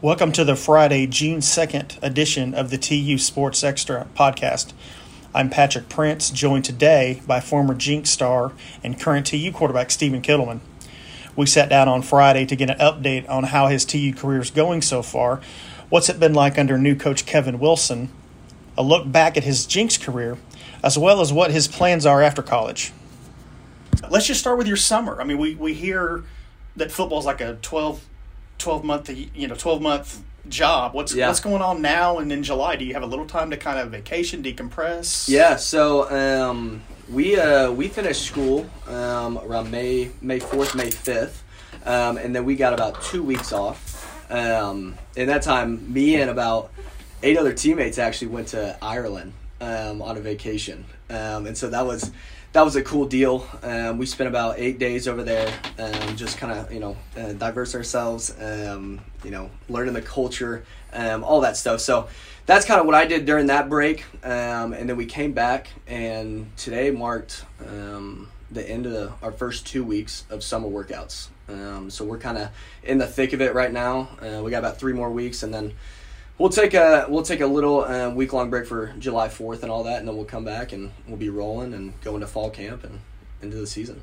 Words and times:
Welcome 0.00 0.30
to 0.34 0.44
the 0.44 0.54
Friday, 0.54 1.08
June 1.08 1.40
2nd 1.40 2.00
edition 2.04 2.54
of 2.54 2.70
the 2.70 2.78
TU 2.78 3.18
Sports 3.18 3.64
Extra 3.64 4.06
podcast. 4.14 4.72
I'm 5.34 5.50
Patrick 5.50 5.88
Prince, 5.88 6.30
joined 6.30 6.64
today 6.66 7.20
by 7.26 7.40
former 7.40 7.74
Jenks 7.74 8.10
star 8.10 8.52
and 8.84 9.00
current 9.00 9.26
TU 9.26 9.50
quarterback 9.50 9.90
Stephen 9.90 10.22
Kittleman. 10.22 10.60
We 11.34 11.46
sat 11.46 11.68
down 11.68 11.88
on 11.88 12.02
Friday 12.02 12.46
to 12.46 12.54
get 12.54 12.70
an 12.70 12.78
update 12.78 13.28
on 13.28 13.42
how 13.42 13.66
his 13.66 13.84
TU 13.84 14.14
career 14.14 14.40
is 14.40 14.52
going 14.52 14.82
so 14.82 15.02
far, 15.02 15.40
what's 15.88 16.08
it 16.08 16.20
been 16.20 16.32
like 16.32 16.58
under 16.58 16.78
new 16.78 16.94
coach 16.94 17.26
Kevin 17.26 17.58
Wilson, 17.58 18.08
a 18.76 18.84
look 18.84 19.10
back 19.10 19.36
at 19.36 19.42
his 19.42 19.66
Jenks 19.66 19.98
career, 19.98 20.38
as 20.80 20.96
well 20.96 21.20
as 21.20 21.32
what 21.32 21.50
his 21.50 21.66
plans 21.66 22.06
are 22.06 22.22
after 22.22 22.40
college. 22.40 22.92
Let's 24.08 24.28
just 24.28 24.38
start 24.38 24.58
with 24.58 24.68
your 24.68 24.76
summer. 24.76 25.20
I 25.20 25.24
mean, 25.24 25.38
we, 25.38 25.56
we 25.56 25.74
hear 25.74 26.22
that 26.76 26.92
football's 26.92 27.26
like 27.26 27.40
a 27.40 27.54
12 27.62 28.06
12 28.58 28.84
month 28.84 29.10
you 29.34 29.46
know 29.48 29.54
12 29.54 29.80
month 29.80 30.22
job 30.48 30.94
what's 30.94 31.14
Yeah. 31.14 31.28
what's 31.28 31.40
going 31.40 31.62
on 31.62 31.80
now 31.82 32.18
and 32.18 32.32
in 32.32 32.42
july 32.42 32.76
do 32.76 32.84
you 32.84 32.94
have 32.94 33.02
a 33.02 33.06
little 33.06 33.26
time 33.26 33.50
to 33.50 33.56
kind 33.56 33.78
of 33.78 33.90
vacation 33.90 34.42
decompress 34.42 35.28
Yeah, 35.28 35.56
so 35.56 36.10
um, 36.10 36.82
we 37.10 37.38
uh, 37.38 37.70
we 37.72 37.88
finished 37.88 38.22
school 38.22 38.68
um, 38.88 39.38
around 39.38 39.70
May 39.70 40.10
May 40.20 40.38
fourth, 40.40 40.74
May 40.74 40.90
fifth, 40.90 41.42
um, 41.86 42.16
and 42.18 42.34
then 42.34 42.44
we 42.44 42.54
got 42.56 42.72
about 42.74 43.00
two 43.02 43.22
weeks 43.22 43.50
off. 43.52 43.80
Um, 44.30 44.94
in 45.16 45.26
that 45.28 45.40
time, 45.42 45.90
me 45.90 46.16
and 46.20 46.30
about 46.30 46.70
eight 47.22 47.38
other 47.38 47.54
teammates 47.54 47.96
actually 47.98 48.28
went 48.28 48.48
to 48.48 48.76
Ireland 48.82 49.32
um, 49.62 50.02
on 50.02 50.18
a 50.18 50.20
vacation, 50.20 50.84
um, 51.08 51.46
and 51.46 51.56
so 51.56 51.70
that 51.70 51.86
was 51.86 52.10
that 52.52 52.62
was 52.62 52.76
a 52.76 52.82
cool 52.82 53.06
deal. 53.06 53.46
Um, 53.62 53.98
we 53.98 54.06
spent 54.06 54.28
about 54.28 54.58
eight 54.58 54.78
days 54.78 55.06
over 55.06 55.22
there, 55.22 55.52
um, 55.78 56.16
just 56.16 56.38
kind 56.38 56.52
of 56.52 56.72
you 56.72 56.80
know 56.80 56.96
uh, 57.16 57.32
diverse 57.32 57.74
ourselves, 57.74 58.34
um, 58.40 59.00
you 59.24 59.30
know, 59.30 59.50
learning 59.68 59.94
the 59.94 60.02
culture, 60.02 60.64
um, 60.92 61.24
all 61.24 61.40
that 61.42 61.56
stuff. 61.56 61.80
So 61.80 62.08
that's 62.46 62.64
kind 62.64 62.80
of 62.80 62.86
what 62.86 62.94
I 62.94 63.06
did 63.06 63.26
during 63.26 63.46
that 63.46 63.68
break, 63.68 64.04
um, 64.24 64.72
and 64.72 64.88
then 64.88 64.96
we 64.96 65.06
came 65.06 65.32
back, 65.32 65.68
and 65.86 66.50
today 66.56 66.90
marked 66.90 67.44
um, 67.66 68.28
the 68.50 68.68
end 68.68 68.86
of 68.86 68.92
the, 68.92 69.12
our 69.22 69.32
first 69.32 69.66
two 69.66 69.84
weeks 69.84 70.24
of 70.30 70.42
summer 70.42 70.68
workouts. 70.68 71.28
Um, 71.50 71.90
so 71.90 72.04
we're 72.04 72.18
kind 72.18 72.38
of 72.38 72.48
in 72.82 72.98
the 72.98 73.06
thick 73.06 73.32
of 73.32 73.40
it 73.40 73.54
right 73.54 73.72
now. 73.72 74.08
Uh, 74.20 74.42
we 74.42 74.50
got 74.50 74.58
about 74.58 74.78
three 74.78 74.92
more 74.94 75.10
weeks, 75.10 75.42
and 75.42 75.52
then 75.52 75.74
we'll 76.38 76.48
take 76.50 76.74
a 76.74 77.06
we'll 77.08 77.22
take 77.22 77.40
a 77.40 77.46
little 77.46 77.84
uh, 77.84 78.10
week 78.10 78.32
long 78.32 78.50
break 78.50 78.66
for 78.66 78.92
July 78.98 79.28
Fourth 79.28 79.62
and 79.62 79.70
all 79.70 79.84
that, 79.84 79.98
and 79.98 80.08
then 80.08 80.16
we'll 80.16 80.24
come 80.24 80.44
back 80.44 80.72
and 80.72 80.90
we'll 81.06 81.16
be 81.16 81.28
rolling 81.30 81.74
and 81.74 82.00
go 82.00 82.14
into 82.14 82.26
fall 82.26 82.50
camp 82.50 82.84
and 82.84 83.00
into 83.42 83.56
the 83.56 83.66
season. 83.66 84.02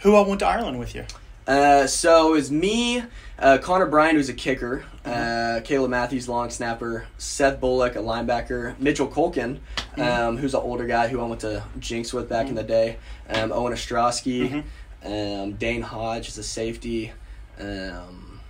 who 0.00 0.14
all 0.14 0.24
went 0.24 0.40
to 0.40 0.46
ireland 0.46 0.78
with 0.78 0.94
you 0.94 1.04
Uh, 1.48 1.86
so 1.86 2.30
it 2.30 2.32
was 2.32 2.50
me, 2.50 3.02
uh, 3.38 3.56
Connor 3.58 3.86
Bryan, 3.86 4.16
who's 4.16 4.28
a 4.28 4.34
kicker, 4.34 4.84
uh, 5.04 5.60
Caleb 5.62 5.90
Matthews, 5.92 6.28
long 6.28 6.50
snapper, 6.50 7.06
Seth 7.18 7.60
Bullock, 7.60 7.94
a 7.94 8.00
linebacker, 8.00 8.76
Mitchell 8.80 9.06
Colkin, 9.06 9.60
um, 9.96 10.36
who's 10.38 10.54
an 10.54 10.60
older 10.60 10.86
guy 10.88 11.06
who 11.06 11.20
I 11.20 11.24
went 11.26 11.40
to 11.42 11.62
Jenks 11.78 12.12
with 12.12 12.28
back 12.28 12.48
in 12.48 12.56
the 12.56 12.64
day, 12.64 12.98
um, 13.30 13.52
Owen 13.52 13.72
Ostrowski, 13.72 14.64
um, 15.04 15.52
Dane 15.52 15.82
Hodge 15.82 16.26
is 16.26 16.36
a 16.36 16.42
safety. 16.42 17.12
Um, 17.60 18.40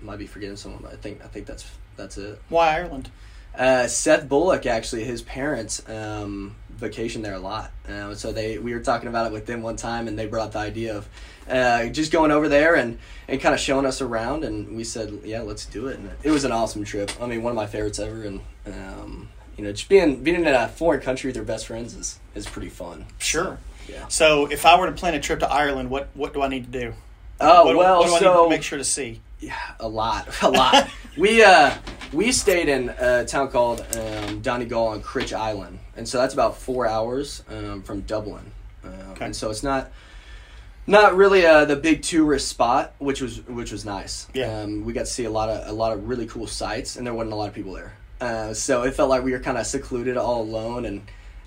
might 0.00 0.18
be 0.20 0.26
forgetting 0.28 0.56
someone, 0.56 0.82
but 0.82 0.92
I 0.92 0.96
think 0.96 1.22
I 1.24 1.26
think 1.28 1.46
that's 1.46 1.64
that's 2.00 2.16
it. 2.18 2.40
why 2.48 2.76
ireland 2.78 3.10
Uh, 3.52 3.86
Seth 3.88 4.28
Bullock 4.28 4.64
actually, 4.64 5.04
his 5.04 5.22
parents 5.22 5.82
um, 5.88 6.54
vacation 6.70 7.20
there 7.22 7.34
a 7.34 7.38
lot. 7.40 7.72
Uh, 7.86 8.14
so 8.14 8.32
they 8.32 8.58
we 8.58 8.72
were 8.72 8.80
talking 8.80 9.08
about 9.08 9.26
it 9.26 9.32
with 9.32 9.44
them 9.46 9.60
one 9.60 9.74
time, 9.76 10.06
and 10.08 10.16
they 10.18 10.26
brought 10.26 10.52
the 10.52 10.60
idea 10.60 10.96
of 10.96 11.08
uh, 11.50 11.86
just 11.88 12.12
going 12.12 12.30
over 12.30 12.48
there 12.48 12.76
and, 12.76 12.96
and 13.26 13.40
kind 13.40 13.52
of 13.52 13.60
showing 13.60 13.84
us 13.86 14.00
around. 14.00 14.44
And 14.44 14.76
we 14.76 14.84
said, 14.84 15.08
yeah, 15.24 15.42
let's 15.42 15.66
do 15.66 15.88
it. 15.88 15.98
And 15.98 16.10
it 16.22 16.30
was 16.30 16.44
an 16.44 16.52
awesome 16.52 16.84
trip. 16.84 17.10
I 17.20 17.26
mean, 17.26 17.42
one 17.42 17.50
of 17.50 17.56
my 17.56 17.66
favorites 17.66 17.98
ever. 17.98 18.22
And 18.22 18.40
um, 18.66 19.28
you 19.58 19.64
know, 19.64 19.72
just 19.72 19.88
being 19.88 20.22
being 20.22 20.36
in 20.36 20.46
a 20.46 20.68
foreign 20.68 21.00
country 21.00 21.28
with 21.28 21.36
your 21.36 21.44
best 21.44 21.66
friends 21.66 21.94
is 21.94 22.20
is 22.36 22.46
pretty 22.46 22.70
fun. 22.70 23.04
sure 23.18 23.58
Yeah. 23.88 24.06
so 24.08 24.46
if 24.46 24.64
i 24.64 24.78
were 24.78 24.86
to 24.86 24.92
plan 25.00 25.14
a 25.14 25.20
trip 25.20 25.40
to 25.40 25.48
ireland 25.50 25.90
what 25.90 26.04
what 26.14 26.32
do 26.34 26.40
i 26.40 26.48
need 26.48 26.64
to 26.72 26.78
do 26.80 26.94
Oh 27.42 27.64
what, 27.66 27.76
well, 27.76 27.98
what 27.98 28.06
do 28.06 28.10
i 28.12 28.18
need 28.20 28.24
so 28.24 28.44
to 28.44 28.50
make 28.50 28.62
sure 28.62 28.78
to 28.78 28.84
see 28.84 29.20
Yeah, 29.40 29.56
a 29.80 29.88
lot, 29.88 30.22
a 30.42 30.50
lot. 30.50 30.88
We 31.16 31.42
uh, 31.42 31.74
we 32.12 32.32
stayed 32.32 32.68
in 32.68 32.88
a 32.98 33.24
town 33.24 33.48
called 33.50 33.84
um, 33.96 34.40
Donegal 34.40 34.88
on 34.88 35.02
Cruit 35.02 35.32
Island, 35.32 35.78
and 35.96 36.08
so 36.08 36.18
that's 36.18 36.34
about 36.34 36.56
four 36.56 36.86
hours 36.86 37.42
um, 37.48 37.82
from 37.82 38.02
Dublin. 38.02 38.52
Um, 38.84 38.90
Okay. 39.12 39.26
And 39.26 39.36
so 39.36 39.50
it's 39.50 39.62
not 39.62 39.90
not 40.86 41.14
really 41.14 41.44
uh, 41.44 41.64
the 41.66 41.76
big 41.76 42.02
tourist 42.02 42.48
spot, 42.48 42.94
which 42.98 43.20
was 43.20 43.46
which 43.46 43.72
was 43.72 43.84
nice. 43.84 44.28
Yeah. 44.34 44.62
Um, 44.62 44.84
we 44.84 44.92
got 44.92 45.06
to 45.06 45.12
see 45.12 45.24
a 45.24 45.30
lot 45.30 45.48
of 45.48 45.68
a 45.68 45.72
lot 45.72 45.92
of 45.92 46.08
really 46.08 46.26
cool 46.26 46.46
sights, 46.46 46.96
and 46.96 47.06
there 47.06 47.14
wasn't 47.14 47.32
a 47.32 47.36
lot 47.36 47.48
of 47.48 47.54
people 47.54 47.74
there. 47.74 47.92
Uh, 48.20 48.54
so 48.54 48.82
it 48.84 48.94
felt 48.94 49.08
like 49.10 49.22
we 49.22 49.32
were 49.32 49.40
kind 49.40 49.58
of 49.58 49.66
secluded, 49.66 50.16
all 50.16 50.42
alone, 50.42 50.84
and 50.84 51.00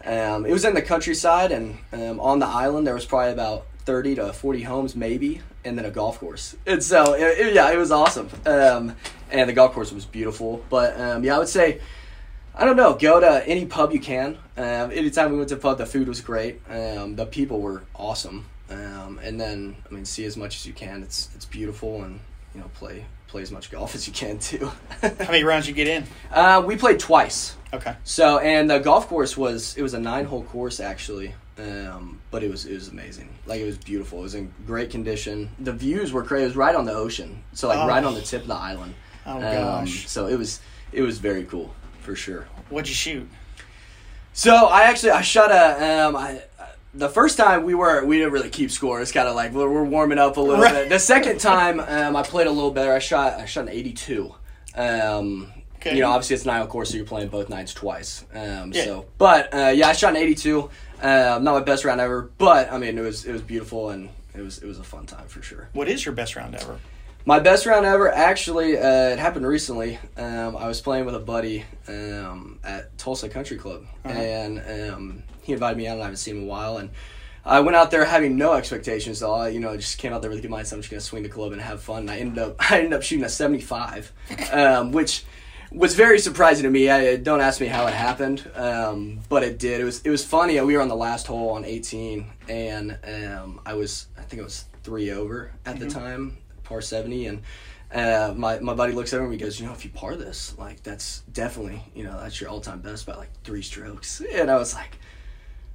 um, 0.05 0.45
it 0.45 0.51
was 0.51 0.65
in 0.65 0.73
the 0.73 0.81
countryside, 0.81 1.51
and 1.51 1.77
um, 1.91 2.19
on 2.19 2.39
the 2.39 2.47
island 2.47 2.85
there 2.85 2.93
was 2.95 3.05
probably 3.05 3.31
about 3.31 3.65
thirty 3.85 4.15
to 4.15 4.33
forty 4.33 4.63
homes, 4.63 4.95
maybe, 4.95 5.41
and 5.65 5.77
then 5.77 5.85
a 5.85 5.91
golf 5.91 6.19
course. 6.19 6.55
And 6.65 6.83
so 6.83 7.13
it, 7.13 7.21
it- 7.39 7.53
yeah, 7.53 7.71
it 7.71 7.77
was 7.77 7.91
awesome. 7.91 8.29
Um, 8.45 8.95
and 9.31 9.49
the 9.49 9.53
golf 9.53 9.73
course 9.73 9.91
was 9.91 10.05
beautiful. 10.05 10.63
But 10.69 10.99
um, 10.99 11.23
yeah, 11.23 11.35
I 11.35 11.39
would 11.39 11.49
say. 11.49 11.79
I 12.55 12.65
don't 12.65 12.75
know. 12.77 12.93
Go 12.93 13.19
to 13.19 13.47
any 13.47 13.65
pub 13.65 13.91
you 13.93 13.99
can. 13.99 14.37
Um, 14.57 14.91
anytime 14.91 15.31
we 15.31 15.37
went 15.37 15.49
to 15.49 15.55
pub, 15.55 15.79
the 15.79 15.87
food 15.87 16.07
was 16.07 16.21
great. 16.21 16.61
Um, 16.69 17.15
the 17.15 17.25
people 17.25 17.59
were 17.61 17.81
awesome. 17.95 18.45
Um, 18.69 19.19
and 19.23 19.41
then, 19.41 19.75
I 19.89 19.91
mean, 19.91 20.05
see 20.05 20.23
as 20.25 20.37
much 20.37 20.57
as 20.57 20.67
you 20.67 20.71
can. 20.73 21.01
It's 21.01 21.29
it's 21.33 21.45
beautiful, 21.45 22.03
and 22.03 22.19
you 22.53 22.61
know, 22.61 22.69
play 22.75 23.05
play 23.27 23.41
as 23.41 23.49
much 23.51 23.71
golf 23.71 23.95
as 23.95 24.05
you 24.07 24.13
can 24.13 24.37
too. 24.37 24.71
how 25.01 25.09
many 25.31 25.43
rounds 25.43 25.67
you 25.67 25.73
get 25.73 25.87
in 25.87 26.05
uh, 26.31 26.61
we 26.63 26.75
played 26.75 26.99
twice. 26.99 27.55
okay 27.73 27.95
So, 28.03 28.37
and 28.37 28.69
the 28.69 28.77
golf 28.77 29.07
course 29.07 29.35
was 29.35 29.75
it 29.75 29.81
was 29.81 29.95
a 29.95 29.99
nine 29.99 30.25
hole 30.25 30.43
course 30.43 30.79
actually, 30.79 31.33
um, 31.59 32.19
but 32.31 32.43
it 32.43 32.49
was 32.49 32.65
it 32.65 32.73
was 32.73 32.87
amazing. 32.89 33.29
Like 33.45 33.59
it 33.61 33.65
was 33.65 33.77
beautiful. 33.77 34.19
It 34.19 34.23
was 34.23 34.35
in 34.35 34.53
great 34.65 34.89
condition. 34.89 35.49
The 35.59 35.73
views 35.73 36.11
were 36.11 36.23
crazy. 36.23 36.43
It 36.43 36.47
was 36.47 36.55
right 36.55 36.75
on 36.75 36.85
the 36.85 36.93
ocean, 36.93 37.43
so 37.53 37.67
like 37.67 37.79
Oh. 37.79 37.87
right 37.87 38.03
on 38.03 38.13
the 38.15 38.21
tip 38.21 38.41
of 38.41 38.47
the 38.47 38.55
island. 38.55 38.95
oh 39.25 39.35
Um, 39.35 39.41
gosh 39.41 40.07
so 40.09 40.27
it 40.27 40.37
was 40.37 40.59
it 40.91 41.01
was 41.01 41.17
very 41.19 41.43
cool 41.45 41.73
for 42.01 42.15
sure. 42.15 42.47
what'd 42.69 42.89
you 42.89 42.95
shoot 42.95 43.27
So 44.33 44.53
I 44.53 44.83
actually 44.83 45.11
I 45.11 45.21
shot 45.21 45.51
a 45.51 46.05
um 46.07 46.15
I. 46.15 46.41
The 46.95 47.09
first 47.09 47.37
time 47.37 47.63
we 47.63 47.73
were 47.73 48.05
we 48.05 48.17
didn't 48.19 48.33
really 48.33 48.49
keep 48.51 48.69
score. 48.69 49.01
It's 49.01 49.11
kind 49.11 49.27
of 49.27 49.33
like 49.35 49.51
we're, 49.51 49.67
we're 49.69 49.83
warming 49.83 50.19
up 50.19 50.37
a 50.37 50.41
little 50.41 50.63
Right. 50.63 50.73
bit. 50.73 50.89
The 50.89 50.99
second 50.99 51.39
time 51.39 51.79
um, 51.79 52.15
I 52.15 52.21
played 52.21 52.45
a 52.45 52.51
little 52.51 52.69
better. 52.69 52.93
I 52.93 52.99
shot 52.99 53.33
I 53.39 53.45
shot 53.45 53.61
an 53.63 53.69
eighty 53.69 53.93
two. 53.93 54.33
Um, 54.75 55.51
Okay. 55.77 55.95
You 55.95 56.01
know, 56.01 56.11
obviously 56.11 56.35
it's 56.37 56.45
nine 56.45 56.65
course, 56.67 56.91
so 56.91 56.95
you're 56.95 57.05
playing 57.05 57.27
both 57.27 57.49
nights 57.49 57.73
twice. 57.73 58.23
Um, 58.33 58.71
Yeah. 58.71 58.85
So, 58.85 59.05
but 59.17 59.53
uh, 59.53 59.73
yeah, 59.75 59.89
I 59.89 59.93
shot 59.93 60.11
an 60.11 60.15
eighty 60.17 60.33
two. 60.35 60.69
Um, 61.03 61.43
not 61.43 61.53
my 61.53 61.59
best 61.61 61.83
round 61.85 61.99
ever, 62.01 62.31
but 62.37 62.71
I 62.71 62.77
mean 62.77 62.97
it 62.97 63.01
was 63.01 63.25
it 63.25 63.33
was 63.33 63.41
beautiful 63.41 63.89
and 63.89 64.09
it 64.33 64.41
was 64.41 64.57
it 64.59 64.65
was 64.67 64.79
a 64.79 64.83
fun 64.83 65.05
time 65.05 65.27
for 65.27 65.41
sure. 65.43 65.69
what 65.73 65.87
is 65.89 66.05
your 66.05 66.15
best 66.15 66.35
round 66.35 66.55
ever 66.55 66.79
My 67.25 67.39
best 67.39 67.65
round 67.65 67.85
ever, 67.85 68.09
actually, 68.11 68.77
uh, 68.77 69.09
it 69.13 69.19
happened 69.19 69.45
recently. 69.47 69.97
Um, 70.17 70.57
I 70.57 70.67
was 70.67 70.81
playing 70.81 71.05
with 71.05 71.15
a 71.15 71.19
buddy 71.19 71.63
um, 71.87 72.59
at 72.65 72.97
Tulsa 72.97 73.29
Country 73.29 73.57
Club, 73.57 73.85
Uh-huh. 74.03 74.13
and 74.17 74.59
um, 74.93 75.23
he 75.41 75.53
invited 75.53 75.77
me 75.77 75.87
out, 75.87 75.93
and 75.93 76.01
I 76.01 76.05
haven't 76.05 76.17
seen 76.17 76.35
him 76.35 76.41
in 76.43 76.47
a 76.49 76.51
while. 76.51 76.77
And 76.77 76.89
I 77.45 77.59
went 77.61 77.75
out 77.77 77.91
there 77.91 78.03
having 78.05 78.35
no 78.37 78.53
expectations 78.53 79.21
at 79.23 79.27
all. 79.29 79.39
I, 79.41 79.49
you 79.49 79.61
know, 79.61 79.75
just 79.77 79.97
came 79.99 80.11
out 80.13 80.21
there 80.21 80.29
with 80.31 80.39
a 80.39 80.41
good 80.41 80.51
mindset. 80.51 80.73
I'm 80.73 80.79
just 80.81 80.89
gonna 80.91 80.99
swing 81.01 81.23
the 81.23 81.29
club 81.29 81.51
and 81.53 81.61
have 81.61 81.81
fun. 81.81 81.99
And 82.01 82.11
I 82.11 82.17
ended 82.17 82.39
up, 82.39 82.55
I 82.71 82.77
ended 82.79 82.93
up 82.93 83.03
shooting 83.03 83.23
a 83.25 83.29
75, 83.29 84.11
um, 84.51 84.91
which 84.91 85.23
was 85.73 85.95
very 85.95 86.19
surprising 86.19 86.63
to 86.63 86.69
me. 86.69 86.89
I 86.89 87.15
don't 87.17 87.41
ask 87.41 87.59
me 87.59 87.67
how 87.67 87.87
it 87.87 87.93
happened, 87.93 88.49
um, 88.55 89.19
but 89.29 89.43
it 89.43 89.59
did. 89.59 89.81
It 89.81 89.83
was 89.83 90.01
it 90.01 90.09
was 90.09 90.23
funny. 90.23 90.59
We 90.61 90.75
were 90.75 90.81
on 90.81 90.87
the 90.87 90.95
last 90.95 91.27
hole 91.27 91.51
on 91.51 91.65
18, 91.65 92.25
and 92.47 92.97
um, 93.03 93.59
I 93.65 93.73
was 93.73 94.07
I 94.17 94.21
think 94.21 94.41
it 94.41 94.43
was 94.45 94.65
three 94.83 95.11
over 95.11 95.51
at 95.65 95.79
the 95.79 95.89
time, 95.89 96.37
par 96.63 96.81
70, 96.81 97.27
and. 97.27 97.41
Uh, 97.93 98.33
my, 98.35 98.57
my 98.57 98.73
buddy 98.73 98.91
looks 98.91 99.13
over 99.13 99.25
and 99.25 99.31
he 99.31 99.37
goes, 99.37 99.59
you 99.59 99.67
know, 99.67 99.71
if 99.71 99.85
you 99.85 99.91
par 99.91 100.15
this, 100.15 100.57
like 100.57 100.81
that's 100.81 101.19
definitely, 101.31 101.79
you 101.93 102.03
know, 102.03 102.19
that's 102.19 102.41
your 102.41 102.49
all 102.49 102.59
time 102.59 102.79
best 102.79 103.05
by 103.05 103.13
like 103.13 103.29
three 103.43 103.61
strokes. 103.61 104.19
And 104.33 104.49
I 104.49 104.55
was 104.55 104.73
like, 104.73 104.97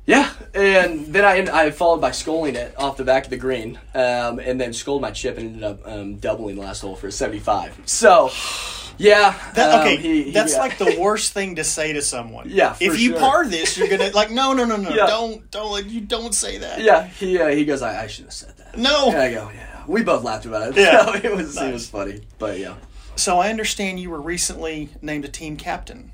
yeah, 0.08 0.32
and 0.54 1.06
then 1.06 1.22
I 1.22 1.66
I 1.66 1.70
followed 1.70 2.00
by 2.00 2.12
sculling 2.12 2.56
it 2.56 2.74
off 2.78 2.96
the 2.96 3.04
back 3.04 3.24
of 3.24 3.30
the 3.30 3.36
green, 3.36 3.78
um, 3.94 4.38
and 4.38 4.58
then 4.58 4.72
sculled 4.72 5.02
my 5.02 5.10
chip 5.10 5.36
and 5.36 5.48
ended 5.48 5.62
up 5.64 5.86
um, 5.86 6.16
doubling 6.16 6.56
the 6.56 6.62
last 6.62 6.80
hole 6.80 6.96
for 6.96 7.08
a 7.08 7.12
seventy 7.12 7.40
five. 7.40 7.78
So, 7.84 8.30
yeah, 8.98 9.34
That, 9.54 9.74
um, 9.74 9.80
okay, 9.80 9.96
he- 9.96 10.22
he 10.24 10.30
that's 10.32 10.54
got- 10.54 10.60
like 10.60 10.78
the 10.78 10.96
worst 11.00 11.32
thing 11.32 11.56
to 11.56 11.64
say 11.64 11.92
to 11.94 12.02
someone. 12.02 12.48
Yeah, 12.50 12.76
if 12.80 12.98
you 13.00 13.10
sure. 13.10 13.18
par 13.20 13.46
this, 13.46 13.76
you're 13.78 13.88
gonna 13.88 14.10
like 14.10 14.30
no, 14.30 14.52
no, 14.52 14.64
no, 14.64 14.76
no, 14.76 14.90
Yeah. 14.90 15.06
don't, 15.06 15.50
don't, 15.50 15.86
you 15.86 16.00
don't 16.02 16.34
say 16.34 16.58
that. 16.58 16.80
yeah. 16.82 17.06
He 17.06 17.38
uh, 17.40 17.48
he 17.48 17.64
goes, 17.64 17.80
I, 17.82 18.04
I 18.04 18.06
shouldn't 18.08 18.28
have 18.32 18.34
said 18.34 18.56
that. 18.58 18.76
No. 18.76 19.08
and 19.10 19.16
I 19.18 19.32
go, 19.32 19.50
yeah. 19.54 19.84
We 19.86 20.02
both 20.02 20.22
laughed 20.24 20.44
about 20.46 20.68
it. 20.70 20.76
Yeah. 20.82 21.06
so 21.06 21.14
it 21.14 21.34
was 21.34 21.56
it 21.56 21.72
was 21.72 21.88
funny, 21.88 22.20
but 22.38 22.58
yeah, 22.58 22.74
So 23.16 23.38
I 23.38 23.48
understand 23.50 24.00
you 24.00 24.10
were 24.10 24.20
recently 24.20 24.90
named 25.00 25.24
a 25.24 25.28
team 25.28 25.56
captain, 25.56 26.12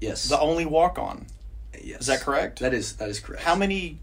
yes, 0.00 0.24
the 0.28 0.38
only 0.38 0.66
walk 0.66 0.98
on. 0.98 1.26
yes. 1.82 2.00
Is 2.02 2.06
that 2.08 2.20
correct? 2.20 2.58
That 2.60 2.74
is 2.74 2.96
that 2.96 3.08
is 3.08 3.20
correct. 3.20 3.42
How 3.44 3.54
many? 3.54 3.98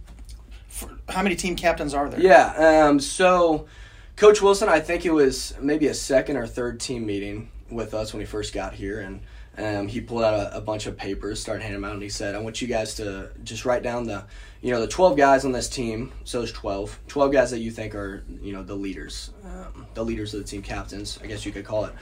How 1.10 1.22
many 1.22 1.36
team 1.36 1.56
captains 1.56 1.94
are 1.94 2.10
there? 2.10 2.20
Yeah. 2.20 2.86
Um, 2.88 3.00
so, 3.00 3.68
Coach 4.16 4.42
Wilson, 4.42 4.70
I 4.70 4.80
think 4.80 5.06
it 5.06 5.12
was 5.12 5.54
maybe 5.62 5.88
a 5.88 5.94
second 5.94 6.38
or 6.38 6.48
third 6.48 6.80
team 6.80 7.06
meeting 7.06 7.50
with 7.72 7.94
us 7.94 8.14
when 8.14 8.20
he 8.20 8.26
first 8.26 8.54
got 8.54 8.74
here, 8.74 9.00
and 9.00 9.22
um, 9.58 9.88
he 9.88 10.02
pulled 10.02 10.24
out 10.24 10.34
a, 10.34 10.58
a, 10.58 10.62
bunch 10.62 10.86
of 10.86 10.96
papers, 10.96 11.42
started 11.42 11.62
handing 11.62 11.82
them 11.82 11.90
out, 11.90 11.94
and 11.94 12.04
he 12.04 12.10
said, 12.10 12.36
"I 12.36 12.40
want 12.40 12.62
you 12.62 12.68
guys 12.68 12.96
to 12.96 13.32
just 13.44 13.66
write 13.66 13.84
down 13.84 14.06
the, 14.06 14.24
you 14.62 14.72
know, 14.72 14.80
the 14.80 14.88
12 14.88 15.18
guys 15.18 15.44
on 15.44 15.52
this 15.52 15.68
team. 15.68 16.12
So 16.24 16.40
there's 16.40 16.54
12, 16.54 17.00
12 17.08 17.32
guys 17.32 17.52
that 17.52 17.60
you 17.60 17.72
think 17.72 17.94
are, 17.96 18.24
you 18.42 18.54
know, 18.54 18.64
the 18.64 18.76
leaders, 18.76 19.32
um, 19.44 19.88
the 19.94 20.04
leaders 20.04 20.34
of 20.34 20.42
the 20.42 20.48
team, 20.48 20.62
captains, 20.62 21.20
I 21.22 21.28
guess 21.28 21.46
you 21.46 21.52
could 21.52 21.66
call 21.66 21.86
it." 21.86 21.94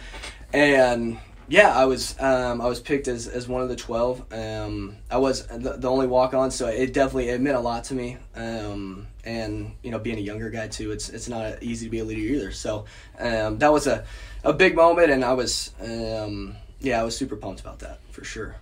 And 0.54 1.20
yeah, 1.50 1.76
I 1.76 1.86
was 1.86 2.20
um, 2.20 2.62
I 2.62 2.68
was 2.68 2.80
picked 2.80 3.08
as, 3.08 3.28
as 3.28 3.48
one 3.48 3.62
of 3.62 3.70
the 3.70 3.76
12. 3.76 4.32
Um, 4.32 4.98
I 5.10 5.18
was 5.18 5.48
the, 5.48 5.78
the 5.78 5.90
only 5.90 6.06
walk 6.06 6.36
on, 6.36 6.52
so 6.52 6.68
it 6.68 6.94
definitely 6.94 7.30
it 7.30 7.42
meant 7.42 7.58
a 7.58 7.60
lot 7.60 7.86
to 7.86 7.96
me. 7.96 8.18
Um, 8.36 9.08
and 9.24 9.74
you 9.82 9.90
know, 9.90 9.98
being 9.98 10.20
a 10.20 10.22
younger 10.22 10.52
guy 10.52 10.68
too, 10.68 10.92
it's 10.92 11.10
it's 11.10 11.28
not 11.28 11.64
easy 11.64 11.88
to 11.88 11.90
be 11.90 12.00
a 12.00 12.06
leader 12.06 12.22
either. 12.22 12.52
So 12.52 12.86
um, 13.18 13.58
that 13.58 13.74
was 13.74 13.88
a, 13.88 14.06
a 14.44 14.54
big 14.54 14.76
moment, 14.76 15.12
and 15.12 15.24
I 15.24 15.34
was 15.34 15.72
um, 15.82 16.56
yeah, 16.80 17.00
I 17.00 17.04
was 17.04 17.16
super 17.16 17.36
pumped 17.36 17.62
about 17.62 17.80
that 17.80 18.00
for 18.12 18.24
sure. 18.24 18.56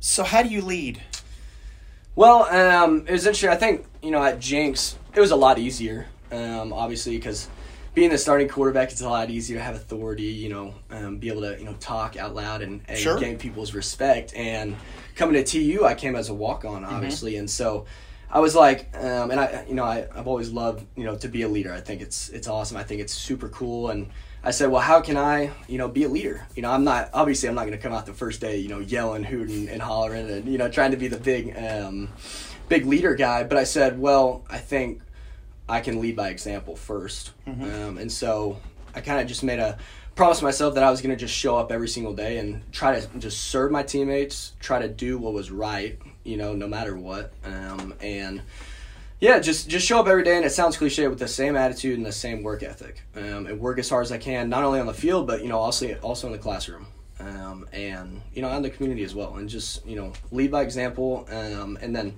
So, 0.00 0.24
how 0.24 0.42
do 0.42 0.48
you 0.48 0.62
lead? 0.62 1.02
Well, 2.14 2.44
um, 2.44 3.06
it 3.06 3.12
was 3.12 3.26
interesting. 3.26 3.50
I 3.50 3.56
think 3.56 3.86
you 4.02 4.10
know 4.10 4.22
at 4.22 4.40
Jenks 4.40 4.98
it 5.14 5.20
was 5.20 5.30
a 5.30 5.36
lot 5.36 5.58
easier, 5.58 6.06
um, 6.32 6.72
obviously 6.72 7.16
because 7.16 7.48
being 7.94 8.10
the 8.10 8.18
starting 8.18 8.48
quarterback, 8.48 8.92
it's 8.92 9.00
a 9.00 9.08
lot 9.08 9.30
easier 9.30 9.56
to 9.56 9.62
have 9.62 9.74
authority. 9.74 10.24
You 10.24 10.48
know, 10.48 10.74
um, 10.90 11.18
be 11.18 11.28
able 11.28 11.42
to 11.42 11.58
you 11.58 11.64
know 11.64 11.74
talk 11.80 12.16
out 12.16 12.34
loud 12.34 12.62
and, 12.62 12.82
and 12.88 12.98
sure. 12.98 13.18
gain 13.18 13.38
people's 13.38 13.74
respect. 13.74 14.34
And 14.34 14.76
coming 15.14 15.42
to 15.42 15.44
TU, 15.44 15.84
I 15.84 15.94
came 15.94 16.16
as 16.16 16.28
a 16.28 16.34
walk 16.34 16.64
on, 16.64 16.82
mm-hmm. 16.82 16.94
obviously, 16.94 17.32
mm-hmm. 17.32 17.40
and 17.40 17.50
so. 17.50 17.86
I 18.28 18.40
was 18.40 18.56
like, 18.56 18.90
um, 18.96 19.30
and 19.30 19.38
I, 19.38 19.64
you 19.68 19.74
know, 19.74 19.84
I, 19.84 20.08
I've 20.12 20.26
always 20.26 20.50
loved, 20.50 20.84
you 20.96 21.04
know, 21.04 21.14
to 21.18 21.28
be 21.28 21.42
a 21.42 21.48
leader. 21.48 21.72
I 21.72 21.80
think 21.80 22.02
it's 22.02 22.28
it's 22.30 22.48
awesome. 22.48 22.76
I 22.76 22.82
think 22.82 23.00
it's 23.00 23.14
super 23.14 23.48
cool, 23.48 23.90
and 23.90 24.10
I 24.46 24.52
said, 24.52 24.70
well, 24.70 24.80
how 24.80 25.00
can 25.00 25.16
I, 25.16 25.50
you 25.66 25.76
know, 25.76 25.88
be 25.88 26.04
a 26.04 26.08
leader? 26.08 26.46
You 26.54 26.62
know, 26.62 26.70
I'm 26.70 26.84
not 26.84 27.10
obviously 27.12 27.48
I'm 27.48 27.56
not 27.56 27.62
going 27.62 27.76
to 27.76 27.82
come 27.82 27.92
out 27.92 28.06
the 28.06 28.14
first 28.14 28.40
day, 28.40 28.58
you 28.58 28.68
know, 28.68 28.78
yelling, 28.78 29.24
hooting, 29.24 29.68
and 29.68 29.82
hollering, 29.82 30.30
and 30.30 30.46
you 30.46 30.56
know, 30.56 30.70
trying 30.70 30.92
to 30.92 30.96
be 30.96 31.08
the 31.08 31.18
big, 31.18 31.56
um, 31.58 32.08
big 32.68 32.86
leader 32.86 33.16
guy. 33.16 33.42
But 33.42 33.58
I 33.58 33.64
said, 33.64 33.98
well, 33.98 34.44
I 34.48 34.58
think 34.58 35.02
I 35.68 35.80
can 35.80 36.00
lead 36.00 36.14
by 36.14 36.28
example 36.28 36.74
1st 36.74 37.30
mm-hmm. 37.48 37.62
um, 37.64 37.98
and 37.98 38.10
so 38.10 38.60
I 38.94 39.00
kind 39.00 39.20
of 39.20 39.26
just 39.26 39.42
made 39.42 39.58
a 39.58 39.78
promise 40.14 40.40
myself 40.40 40.74
that 40.74 40.84
I 40.84 40.90
was 40.90 41.02
going 41.02 41.10
to 41.10 41.18
just 41.18 41.34
show 41.34 41.56
up 41.56 41.72
every 41.72 41.88
single 41.88 42.14
day 42.14 42.38
and 42.38 42.62
try 42.72 43.00
to 43.00 43.18
just 43.18 43.44
serve 43.44 43.72
my 43.72 43.82
teammates, 43.82 44.52
try 44.60 44.80
to 44.80 44.88
do 44.88 45.18
what 45.18 45.32
was 45.34 45.50
right, 45.50 45.98
you 46.24 46.36
know, 46.36 46.54
no 46.54 46.68
matter 46.68 46.96
what, 46.96 47.32
um, 47.44 47.94
and 48.00 48.42
yeah, 49.20 49.38
just 49.38 49.68
just 49.68 49.86
show 49.86 49.98
up 49.98 50.06
every 50.06 50.24
day, 50.24 50.36
and 50.36 50.44
it 50.44 50.50
sounds 50.50 50.76
cliche 50.76 51.08
with 51.08 51.18
the 51.18 51.28
same 51.28 51.56
attitude 51.56 51.96
and 51.96 52.04
the 52.06 52.12
same 52.12 52.42
work 52.42 52.62
ethic, 52.62 53.02
um, 53.14 53.46
and 53.46 53.58
work 53.58 53.78
as 53.78 53.88
hard 53.88 54.04
as 54.04 54.12
I 54.12 54.18
can, 54.18 54.48
not 54.48 54.62
only 54.62 54.78
on 54.78 54.86
the 54.86 54.94
field 54.94 55.26
but 55.26 55.42
you 55.42 55.48
know 55.48 55.58
also 55.58 55.94
also 56.02 56.26
in 56.26 56.32
the 56.32 56.38
classroom, 56.38 56.86
um, 57.20 57.66
and 57.72 58.20
you 58.34 58.42
know 58.42 58.50
in 58.50 58.62
the 58.62 58.70
community 58.70 59.04
as 59.04 59.14
well, 59.14 59.36
and 59.36 59.48
just 59.48 59.86
you 59.86 59.96
know 59.96 60.12
lead 60.30 60.50
by 60.50 60.62
example, 60.62 61.26
um, 61.30 61.78
and 61.80 61.96
then 61.96 62.14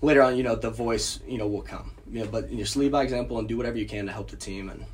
later 0.00 0.22
on 0.22 0.36
you 0.36 0.42
know 0.42 0.54
the 0.54 0.70
voice 0.70 1.20
you 1.26 1.36
know 1.36 1.46
will 1.46 1.62
come, 1.62 1.92
you 2.10 2.20
know, 2.20 2.30
but 2.30 2.50
you 2.50 2.56
just 2.56 2.76
lead 2.76 2.92
by 2.92 3.02
example 3.02 3.38
and 3.38 3.46
do 3.48 3.56
whatever 3.56 3.76
you 3.76 3.86
can 3.86 4.06
to 4.06 4.12
help 4.12 4.30
the 4.30 4.36
team 4.36 4.70
and. 4.70 4.84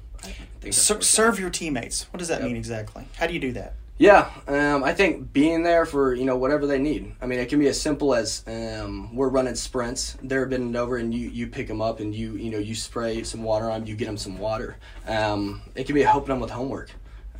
serve 0.72 1.38
your 1.38 1.50
teammates. 1.50 2.06
What 2.10 2.18
does 2.18 2.28
that 2.28 2.40
yep. 2.40 2.48
mean 2.48 2.56
exactly? 2.56 3.06
How 3.16 3.26
do 3.26 3.34
you 3.34 3.40
do 3.40 3.52
that? 3.52 3.74
Yeah, 3.96 4.28
um, 4.48 4.82
I 4.82 4.92
think 4.92 5.32
being 5.32 5.62
there 5.62 5.86
for 5.86 6.14
you 6.14 6.24
know 6.24 6.36
whatever 6.36 6.66
they 6.66 6.80
need. 6.80 7.14
I 7.22 7.26
mean, 7.26 7.38
it 7.38 7.48
can 7.48 7.60
be 7.60 7.68
as 7.68 7.80
simple 7.80 8.12
as 8.12 8.42
um, 8.48 9.14
we're 9.14 9.28
running 9.28 9.54
sprints. 9.54 10.16
They're 10.20 10.46
bending 10.46 10.74
over, 10.74 10.96
and 10.96 11.14
you 11.14 11.28
you 11.28 11.46
pick 11.46 11.68
them 11.68 11.80
up, 11.80 12.00
and 12.00 12.12
you 12.12 12.32
you 12.32 12.50
know 12.50 12.58
you 12.58 12.74
spray 12.74 13.22
some 13.22 13.44
water 13.44 13.70
on. 13.70 13.80
them, 13.80 13.88
You 13.88 13.94
get 13.94 14.06
them 14.06 14.16
some 14.16 14.38
water. 14.38 14.78
Um, 15.06 15.62
it 15.76 15.84
can 15.86 15.94
be 15.94 16.02
helping 16.02 16.30
them 16.30 16.40
with 16.40 16.50
homework. 16.50 16.90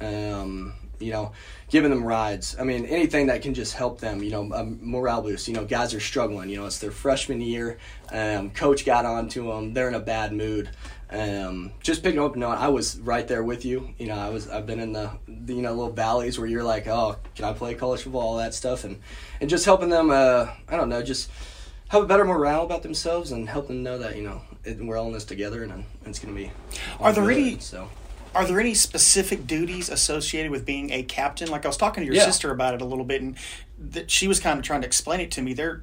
Um, 0.01 0.75
you 1.01 1.11
know, 1.11 1.33
giving 1.71 1.91
them 1.91 2.05
rides. 2.05 2.57
I 2.59 2.63
mean, 2.63 2.87
anything 2.87 3.27
that 3.27 3.43
can 3.43 3.53
just 3.53 3.75
help 3.75 3.99
them. 3.99 4.23
You 4.23 4.31
know, 4.31 4.53
a 4.53 4.65
morale 4.65 5.23
boost. 5.23 5.49
You 5.49 5.55
know, 5.55 5.65
guys 5.65 5.93
are 5.93 6.01
struggling. 6.01 6.51
You 6.51 6.59
know, 6.59 6.67
it's 6.67 6.79
their 6.79 6.93
freshman 6.93 7.41
year. 7.41 7.79
Um, 8.13 8.51
coach 8.51 8.87
got 8.87 9.05
on 9.05 9.29
to 9.31 9.49
them. 9.49 9.75
They're 9.75 9.89
in 9.89 9.95
a 9.95 10.01
bad 10.01 10.33
mood 10.33 10.71
um, 11.11 11.73
just 11.81 12.03
picking 12.03 12.21
up 12.21 12.37
knowing 12.37 12.59
I 12.59 12.69
was 12.69 12.99
right 13.01 13.27
there 13.27 13.43
with 13.43 13.65
you. 13.65 13.95
You 13.99 14.07
know, 14.07 14.17
I 14.17 14.31
was 14.31 14.49
I've 14.49 14.67
been 14.67 14.81
in 14.81 14.93
the, 14.93 15.11
the, 15.29 15.55
you 15.55 15.63
know 15.63 15.73
little 15.73 15.93
valleys 15.93 16.39
where 16.39 16.47
you're 16.47 16.65
like, 16.65 16.87
oh, 16.87 17.17
can 17.35 17.45
I 17.45 17.53
play 17.53 17.75
college 17.75 18.03
football, 18.03 18.23
all 18.23 18.37
that 18.39 18.55
stuff, 18.55 18.85
and 18.85 19.01
and 19.41 19.51
just 19.51 19.65
helping 19.65 19.91
them. 19.91 20.11
Uh, 20.11 20.49
I 20.69 20.77
don't 20.77 20.89
know, 20.89 21.03
just 21.03 21.31
have 21.89 22.03
a 22.03 22.07
better 22.07 22.25
morale 22.25 22.65
about 22.65 22.83
themselves 22.83 23.31
and 23.33 23.49
help 23.49 23.69
them 23.69 23.83
know 23.83 23.99
that 23.99 24.17
you 24.17 24.23
know 24.23 24.43
it, 24.65 24.79
we're 24.79 24.97
all 24.97 25.07
in 25.07 25.13
this 25.13 25.25
together 25.25 25.63
and, 25.63 25.73
and 25.73 25.85
it's 26.07 26.19
going 26.19 26.35
to 26.35 26.41
be. 26.41 26.51
Are 27.01 27.13
there 27.13 27.31
any 27.31 27.59
so? 27.59 27.89
Are 28.35 28.45
there 28.45 28.59
any 28.59 28.75
specific 28.75 29.47
duties 29.47 29.89
associated 29.89 30.51
with 30.51 30.67
being 30.67 30.91
a 30.91 31.05
captain? 31.05 31.49
Like 31.51 31.65
I 31.65 31.69
was 31.69 31.77
talking 31.77 32.03
to 32.03 32.07
your 32.07 32.17
yeah. 32.17 32.25
sister 32.25 32.51
about 32.51 32.75
it 32.75 32.83
a 32.83 32.85
little 32.85 33.05
bit, 33.05 33.23
and 33.23 33.37
that 33.79 34.11
she 34.11 34.27
was 34.27 34.41
kind 34.41 34.59
of 34.59 34.65
trying 34.65 34.81
to 34.81 34.87
explain 34.87 35.21
it 35.21 35.31
to 35.33 35.43
me. 35.43 35.55
There, 35.55 35.83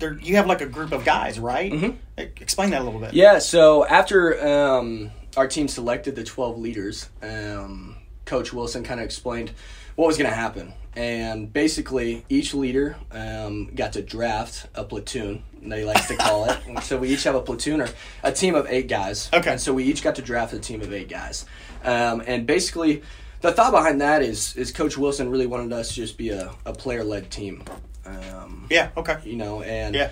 there 0.00 0.18
you 0.20 0.36
have 0.36 0.46
like 0.46 0.60
a 0.60 0.66
group 0.66 0.92
of 0.92 1.04
guys, 1.04 1.38
right? 1.38 1.72
Mm-hmm. 1.72 1.96
Explain 2.18 2.70
that 2.70 2.80
a 2.80 2.84
little 2.84 3.00
bit. 3.00 3.14
Yeah. 3.14 3.38
So 3.38 3.86
after 3.86 4.46
um, 4.46 5.10
our 5.36 5.46
team 5.46 5.68
selected 5.68 6.16
the 6.16 6.24
twelve 6.24 6.58
leaders, 6.58 7.08
um, 7.22 7.96
Coach 8.24 8.52
Wilson 8.52 8.82
kind 8.82 9.00
of 9.00 9.04
explained 9.04 9.52
what 9.94 10.06
was 10.06 10.16
going 10.16 10.30
to 10.30 10.36
happen, 10.36 10.72
and 10.96 11.52
basically 11.52 12.24
each 12.28 12.54
leader 12.54 12.96
um, 13.12 13.72
got 13.74 13.92
to 13.92 14.02
draft 14.02 14.66
a 14.74 14.84
platoon. 14.84 15.44
They 15.62 15.84
like 15.84 16.06
to 16.08 16.16
call 16.16 16.46
it. 16.50 16.58
so 16.82 16.96
we 16.96 17.10
each 17.10 17.24
have 17.24 17.34
a 17.34 17.42
platoon 17.42 17.82
or 17.82 17.88
a 18.22 18.32
team 18.32 18.54
of 18.54 18.66
eight 18.68 18.88
guys. 18.88 19.28
Okay. 19.32 19.52
And 19.52 19.60
so 19.60 19.74
we 19.74 19.84
each 19.84 20.02
got 20.02 20.14
to 20.16 20.22
draft 20.22 20.54
a 20.54 20.58
team 20.58 20.80
of 20.80 20.92
eight 20.92 21.08
guys, 21.08 21.44
um, 21.84 22.22
and 22.26 22.46
basically 22.46 23.02
the 23.40 23.52
thought 23.52 23.72
behind 23.72 24.00
that 24.00 24.22
is 24.22 24.56
is 24.56 24.72
Coach 24.72 24.98
Wilson 24.98 25.30
really 25.30 25.46
wanted 25.46 25.72
us 25.72 25.90
to 25.90 25.94
just 25.94 26.18
be 26.18 26.30
a, 26.30 26.52
a 26.64 26.72
player 26.72 27.04
led 27.04 27.30
team. 27.30 27.62
Um, 28.06 28.66
yeah. 28.70 28.90
Okay. 28.96 29.18
You 29.24 29.36
know, 29.36 29.62
and 29.62 29.94
yeah. 29.94 30.10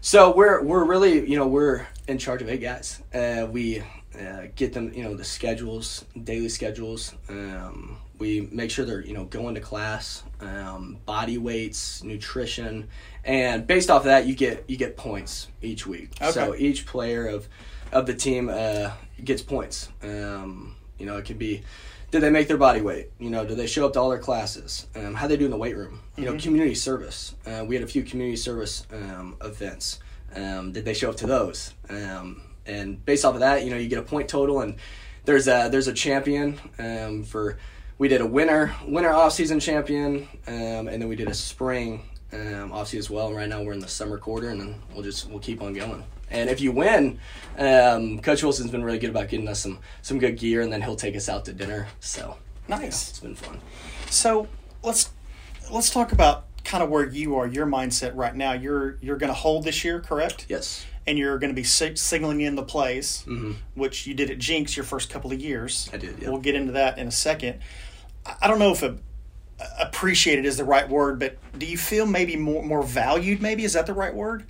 So 0.00 0.34
we're 0.34 0.62
we're 0.62 0.84
really 0.84 1.28
you 1.28 1.36
know 1.36 1.46
we're 1.46 1.86
in 2.06 2.18
charge 2.18 2.42
of 2.42 2.48
eight 2.48 2.60
guys. 2.60 3.02
Uh, 3.12 3.46
we 3.50 3.80
uh, 4.18 4.46
get 4.54 4.72
them 4.72 4.92
you 4.94 5.02
know 5.02 5.14
the 5.14 5.24
schedules, 5.24 6.04
daily 6.22 6.48
schedules. 6.48 7.14
Um, 7.28 7.98
we 8.18 8.48
make 8.52 8.70
sure 8.70 8.84
they're 8.84 9.04
you 9.04 9.14
know 9.14 9.24
going 9.24 9.54
to 9.54 9.60
class, 9.60 10.22
um, 10.40 10.98
body 11.04 11.38
weights, 11.38 12.02
nutrition, 12.02 12.88
and 13.24 13.66
based 13.66 13.90
off 13.90 14.02
of 14.02 14.06
that 14.06 14.26
you 14.26 14.34
get 14.34 14.64
you 14.68 14.76
get 14.76 14.96
points 14.96 15.48
each 15.62 15.86
week. 15.86 16.10
Okay. 16.20 16.30
So 16.30 16.54
each 16.56 16.86
player 16.86 17.26
of 17.26 17.48
of 17.92 18.06
the 18.06 18.14
team 18.14 18.48
uh, 18.48 18.92
gets 19.22 19.42
points. 19.42 19.88
Um, 20.02 20.76
you 20.98 21.06
know 21.06 21.16
it 21.16 21.24
could 21.24 21.38
be 21.38 21.62
did 22.10 22.22
they 22.22 22.30
make 22.30 22.48
their 22.48 22.56
body 22.56 22.80
weight? 22.80 23.10
You 23.18 23.30
know, 23.30 23.44
did 23.44 23.58
they 23.58 23.66
show 23.66 23.84
up 23.84 23.92
to 23.92 24.00
all 24.00 24.08
their 24.08 24.18
classes? 24.18 24.86
Um, 24.94 25.14
how 25.14 25.26
they 25.26 25.36
do 25.36 25.44
in 25.44 25.50
the 25.50 25.58
weight 25.58 25.76
room? 25.76 26.00
You 26.18 26.24
mm-hmm. 26.24 26.34
know, 26.34 26.42
community 26.42 26.74
service. 26.74 27.36
Uh, 27.46 27.64
we 27.64 27.76
had 27.76 27.84
a 27.84 27.86
few 27.86 28.02
community 28.02 28.36
service 28.36 28.84
um, 28.92 29.36
events. 29.40 30.00
Um, 30.34 30.72
did 30.72 30.84
they 30.84 30.92
show 30.92 31.10
up 31.10 31.16
to 31.18 31.28
those? 31.28 31.74
Um, 31.88 32.42
and 32.66 33.04
based 33.04 33.24
off 33.24 33.34
of 33.34 33.40
that, 33.40 33.64
you 33.64 33.70
know, 33.70 33.76
you 33.76 33.88
get 33.88 34.00
a 34.00 34.02
point 34.02 34.28
total, 34.28 34.60
and 34.60 34.76
there's 35.24 35.46
a 35.46 35.68
there's 35.70 35.86
a 35.86 35.94
champion 35.94 36.58
um, 36.78 37.22
for. 37.22 37.58
We 37.98 38.08
did 38.08 38.20
a 38.20 38.26
winter 38.26 38.74
winter 38.86 39.12
off 39.12 39.32
season 39.32 39.60
champion, 39.60 40.28
um, 40.46 40.88
and 40.88 41.00
then 41.00 41.08
we 41.08 41.16
did 41.16 41.28
a 41.28 41.34
spring 41.34 42.02
off 42.32 42.88
season 42.88 42.98
as 42.98 43.10
well. 43.10 43.28
And 43.28 43.36
right 43.36 43.48
now 43.48 43.62
we're 43.62 43.72
in 43.72 43.80
the 43.80 43.88
summer 43.88 44.18
quarter, 44.18 44.50
and 44.50 44.60
then 44.60 44.82
we'll 44.92 45.04
just 45.04 45.28
we'll 45.30 45.38
keep 45.38 45.62
on 45.62 45.72
going. 45.72 46.04
And 46.30 46.50
if 46.50 46.60
you 46.60 46.72
win, 46.72 47.18
um, 47.56 48.18
Coach 48.20 48.42
Wilson's 48.42 48.70
been 48.70 48.84
really 48.84 48.98
good 48.98 49.10
about 49.10 49.28
getting 49.28 49.48
us 49.48 49.60
some 49.60 49.78
some 50.02 50.18
good 50.18 50.36
gear, 50.36 50.62
and 50.62 50.72
then 50.72 50.82
he'll 50.82 50.96
take 50.96 51.16
us 51.16 51.28
out 51.28 51.44
to 51.44 51.52
dinner. 51.52 51.86
So 52.00 52.36
nice. 52.68 52.80
Yeah, 52.80 52.86
it's 52.88 53.20
been 53.20 53.34
fun. 53.34 53.60
So 54.10 54.48
let's 54.82 55.10
let's 55.70 55.90
talk 55.90 56.12
about 56.12 56.44
kind 56.64 56.82
of 56.82 56.90
where 56.90 57.06
you 57.06 57.36
are, 57.36 57.46
your 57.46 57.66
mindset 57.66 58.12
right 58.14 58.34
now. 58.34 58.52
You're 58.52 58.98
you're 59.00 59.16
going 59.16 59.28
to 59.28 59.38
hold 59.38 59.64
this 59.64 59.84
year, 59.84 60.00
correct? 60.00 60.46
Yes. 60.48 60.84
And 61.06 61.16
you're 61.16 61.38
going 61.38 61.54
to 61.54 61.56
be 61.56 61.64
signaling 61.64 62.42
in 62.42 62.54
the 62.54 62.62
plays, 62.62 63.24
mm-hmm. 63.26 63.52
which 63.74 64.06
you 64.06 64.12
did 64.12 64.30
at 64.30 64.38
Jenks 64.38 64.76
your 64.76 64.84
first 64.84 65.08
couple 65.08 65.32
of 65.32 65.40
years. 65.40 65.88
I 65.90 65.96
did. 65.96 66.20
We'll 66.20 66.38
get 66.38 66.54
into 66.54 66.72
that 66.72 66.98
in 66.98 67.08
a 67.08 67.12
second. 67.12 67.60
I 68.42 68.46
don't 68.46 68.58
know 68.58 68.72
if 68.72 68.82
a, 68.82 68.98
appreciated 69.80 70.44
is 70.44 70.58
the 70.58 70.64
right 70.64 70.86
word, 70.86 71.18
but 71.18 71.38
do 71.58 71.64
you 71.64 71.78
feel 71.78 72.04
maybe 72.04 72.36
more 72.36 72.62
more 72.62 72.82
valued? 72.82 73.40
Maybe 73.40 73.64
is 73.64 73.72
that 73.72 73.86
the 73.86 73.94
right 73.94 74.14
word? 74.14 74.44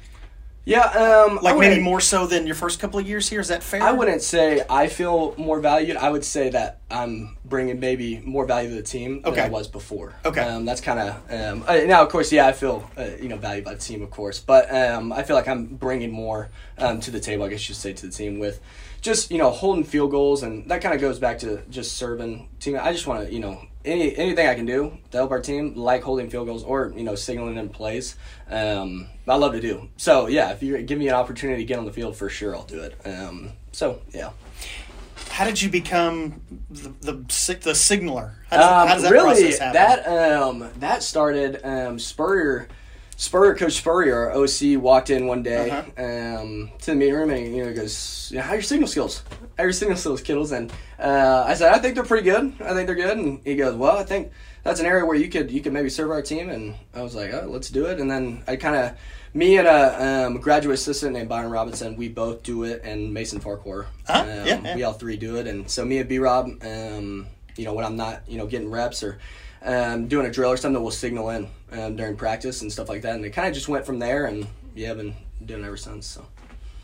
Yeah, 0.69 0.83
um, 0.83 1.39
like 1.41 1.57
maybe 1.57 1.81
more 1.81 1.99
so 1.99 2.27
than 2.27 2.47
your 2.47 2.55
first 2.55 2.79
couple 2.79 3.01
of 3.01 3.09
years 3.09 3.27
here. 3.27 3.41
Is 3.41 3.49
that 3.49 3.63
fair? 3.63 3.83
I 3.83 3.93
wouldn't 3.93 4.21
say 4.21 4.63
I 4.69 4.89
feel 4.89 5.35
more 5.39 5.61
valued. 5.61 5.97
I 5.97 6.11
would 6.11 6.27
say 6.27 6.51
that 6.51 6.81
I'm 6.91 7.39
bringing 7.43 7.81
maybe 7.81 8.21
more 8.21 8.45
value 8.45 8.69
to 8.69 8.75
the 8.75 8.83
team 8.83 9.23
okay. 9.25 9.37
than 9.37 9.47
I 9.47 9.49
was 9.49 9.67
before. 9.67 10.15
Okay, 10.27 10.43
um, 10.43 10.67
that's 10.67 10.83
kind 10.83 11.01
of 11.01 11.33
um, 11.33 11.65
uh, 11.67 11.77
now. 11.87 12.03
Of 12.03 12.11
course, 12.11 12.31
yeah, 12.31 12.47
I 12.47 12.53
feel 12.53 12.89
uh, 12.99 13.09
you 13.19 13.31
know 13.31 13.39
valued 13.39 13.65
by 13.65 13.73
the 13.73 13.81
team, 13.81 14.03
of 14.03 14.11
course, 14.11 14.41
but 14.41 14.71
um, 14.71 15.11
I 15.11 15.23
feel 15.23 15.37
like 15.37 15.49
I'm 15.49 15.65
bringing 15.65 16.11
more 16.11 16.51
um, 16.77 17.01
to 17.01 17.11
the 17.11 17.21
table. 17.21 17.45
I 17.45 17.49
guess 17.49 17.61
you 17.61 17.75
should 17.75 17.77
say 17.77 17.95
to 17.95 18.07
the 18.07 18.13
team 18.13 18.39
with 18.39 18.61
just 19.01 19.31
you 19.31 19.39
know 19.39 19.49
holding 19.49 19.85
field 19.85 20.11
goals, 20.11 20.43
and 20.43 20.69
that 20.69 20.83
kind 20.83 20.95
of 20.95 21.01
goes 21.01 21.19
back 21.19 21.39
to 21.39 21.63
just 21.71 21.97
serving 21.97 22.47
team. 22.61 22.79
I 22.79 22.93
just 22.93 23.07
want 23.07 23.27
to 23.27 23.33
you 23.33 23.41
know 23.41 23.59
any 23.85 24.17
anything 24.17 24.47
I 24.47 24.55
can 24.55 24.67
do 24.67 24.99
to 25.11 25.17
help 25.19 25.31
our 25.31 25.41
team, 25.41 25.75
like 25.75 26.03
holding 26.03 26.29
field 26.31 26.47
goals 26.47 26.65
or 26.65 26.93
you 26.97 27.05
know 27.05 27.15
signaling 27.15 27.57
in 27.57 27.69
plays, 27.69 28.17
um, 28.51 29.07
I 29.27 29.37
love 29.37 29.53
to 29.53 29.61
do. 29.61 29.89
So 29.97 30.27
yeah, 30.27 30.51
if 30.51 30.63
you 30.63 30.81
give 30.83 30.99
me 30.99 31.09
an 31.09 31.15
opportunity 31.15 31.63
to 31.63 31.67
get 31.67 31.79
on 31.79 31.85
the 31.85 31.93
field, 31.93 32.17
for 32.17 32.29
sure 32.29 32.55
I'll 32.55 32.65
do 32.65 32.81
it. 32.83 32.95
Um, 33.07 33.53
so 33.73 34.01
yeah. 34.13 34.31
how 35.31 35.45
did 35.45 35.61
you 35.63 35.71
become 35.71 36.41
the 36.71 36.91
the, 37.01 37.59
the 37.63 37.75
signaler? 37.75 38.35
How 38.51 38.57
does, 38.57 38.67
Um, 38.67 38.89
how 38.89 38.95
does 38.95 39.03
that 39.05 39.13
really, 39.13 39.43
process 39.43 39.59
happen? 39.59 39.73
that 39.75 40.43
um, 40.43 40.71
that 40.81 41.03
started 41.03 41.61
um, 41.65 41.99
Spurrier. 41.99 42.69
Spurrier, 43.21 43.57
Coach 43.57 43.73
Spurrier, 43.73 44.17
our 44.17 44.31
OC, 44.33 44.81
walked 44.81 45.11
in 45.11 45.27
one 45.27 45.43
day 45.43 45.71
Uh-huh. 45.71 46.41
um, 46.41 46.71
to 46.79 46.93
the 46.93 46.95
meeting 46.95 47.15
room 47.17 47.31
and 47.31 47.53
you 47.55 47.65
know 47.65 47.69
he 47.71 47.75
goes, 47.75 48.31
"Yeah, 48.33 48.43
"How 48.43 48.53
are 48.53 48.55
your 48.55 48.63
signal 48.63 48.87
skills? 48.87 49.25
How 49.57 49.65
are 49.65 49.67
your 49.67 49.73
signal 49.73 49.97
skills, 49.97 50.23
kiddos?" 50.23 50.53
And 50.57 50.71
uh, 51.01 51.43
I 51.45 51.55
said, 51.55 51.73
"I 51.73 51.79
think 51.81 51.97
they're 51.97 52.05
pretty 52.05 52.23
good. 52.23 52.53
I 52.61 52.75
think 52.75 52.87
they're 52.87 52.95
good." 52.95 53.19
And 53.19 53.41
he 53.45 53.57
goes, 53.57 53.75
"Well, 53.75 53.99
I 53.99 54.05
think 54.05 54.31
that's 54.63 54.79
an 54.79 54.87
area 54.87 55.05
where 55.05 55.17
you 55.17 55.29
could 55.29 55.51
you 55.51 55.61
could 55.61 55.73
maybe 55.73 55.91
serve 55.91 56.13
our 56.13 56.23
team." 56.23 56.49
And 56.49 56.77
I 56.95 57.03
was 57.03 57.17
like, 57.17 57.33
"Oh, 57.35 57.47
let's 57.49 57.71
do 57.71 57.87
it." 57.87 57.99
And 57.99 58.09
then 58.09 58.45
I 58.47 58.55
kind 58.55 58.77
of 58.77 58.93
me 59.35 59.59
and 59.59 59.67
a 59.67 60.27
um, 60.27 60.37
graduate 60.39 60.75
assistant 60.75 61.13
named 61.15 61.29
Byron 61.29 61.51
Robinson, 61.51 61.97
we 61.97 62.09
both 62.09 62.45
do 62.45 62.63
it, 62.63 62.83
and 62.85 63.13
Mason 63.13 63.41
Farquhar. 63.41 63.87
Uh-huh. 64.09 64.21
Um, 64.21 64.29
Yeah, 64.29 64.61
yeah. 64.63 64.77
We 64.77 64.85
all 64.85 64.93
three 64.93 65.17
do 65.17 65.37
it, 65.39 65.49
and 65.49 65.69
so 65.69 65.85
me 65.85 65.99
and 65.99 66.09
B 66.09 66.21
Rob, 66.21 66.47
um, 66.63 67.27
you 67.57 67.65
know, 67.65 67.75
when 67.75 67.85
I'm 67.85 67.97
not, 67.97 68.23
you 68.29 68.39
know, 68.39 68.47
getting 68.47 68.71
reps 68.71 69.03
or 69.03 69.19
um, 69.63 70.09
doing 70.09 70.27
a 70.27 70.31
drill 70.31 70.51
or 70.51 70.57
something, 70.57 70.81
we'll 70.83 70.91
signal 70.93 71.31
in 71.31 71.49
um, 71.73 71.97
during 71.97 72.17
practice 72.17 72.63
and 72.63 72.73
stuff 72.73 72.89
like 72.89 73.03
that, 73.03 73.15
and 73.17 73.25
it 73.25 73.31
kind 73.31 73.49
of 73.49 73.55
just 73.55 73.69
went 73.69 73.85
from 73.87 73.99
there, 73.99 74.27
and 74.27 74.47
yeah, 74.75 74.91
I've 74.91 74.97
been 74.97 75.15
doing 75.45 75.63
it 75.63 75.67
ever 75.67 75.77
since. 75.77 76.07
So 76.07 76.25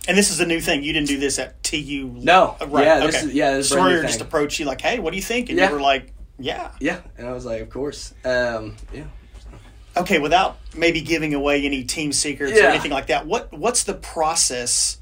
and 0.07 0.17
this 0.19 0.31
is 0.31 0.41
a 0.41 0.47
new 0.47 0.61
thing. 0.61 0.83
You 0.83 0.93
didn't 0.93 1.09
do 1.09 1.19
this 1.19 1.39
at 1.39 1.63
TU. 1.63 2.11
no, 2.17 2.57
Uh, 2.61 2.67
right? 2.69 2.85
yeah, 2.87 2.97
okay. 2.99 3.07
this 3.07 3.23
is 3.25 3.33
yeah, 3.35 3.57
this 3.57 3.67
is 3.67 3.73
a 3.73 3.75
brand 3.77 3.89
new 3.89 3.93
Sawyer 3.95 4.01
thing. 4.03 4.09
just 4.09 4.21
approached 4.21 4.59
you 4.61 4.67
like, 4.67 4.81
"Hey, 4.81 4.99
what 4.99 5.11
do 5.11 5.17
you 5.17 5.23
think?" 5.23 5.49
And 5.49 5.59
Yeah. 5.59 5.69
you 5.69 5.75
were 5.75 5.81
like, 5.81 6.13
"Yeah." 6.39 6.71
yeah, 6.81 7.01
and 7.17 7.27
I 7.29 7.33
was 7.33 7.45
like, 7.47 7.63
of 7.63 7.71
course, 7.71 8.13
um, 8.25 8.77
yeah. 8.93 9.05
Okay, 9.97 10.19
without 10.19 10.57
maybe 10.77 11.01
giving 11.03 11.35
away 11.35 11.65
any 11.65 11.85
team 11.85 12.13
secrets 12.13 12.59
or 12.59 12.65
anything 12.65 12.91
like 12.91 13.07
that, 13.07 13.27
what 13.27 13.53
what's 13.53 13.85
the 13.85 13.95
process 13.95 14.99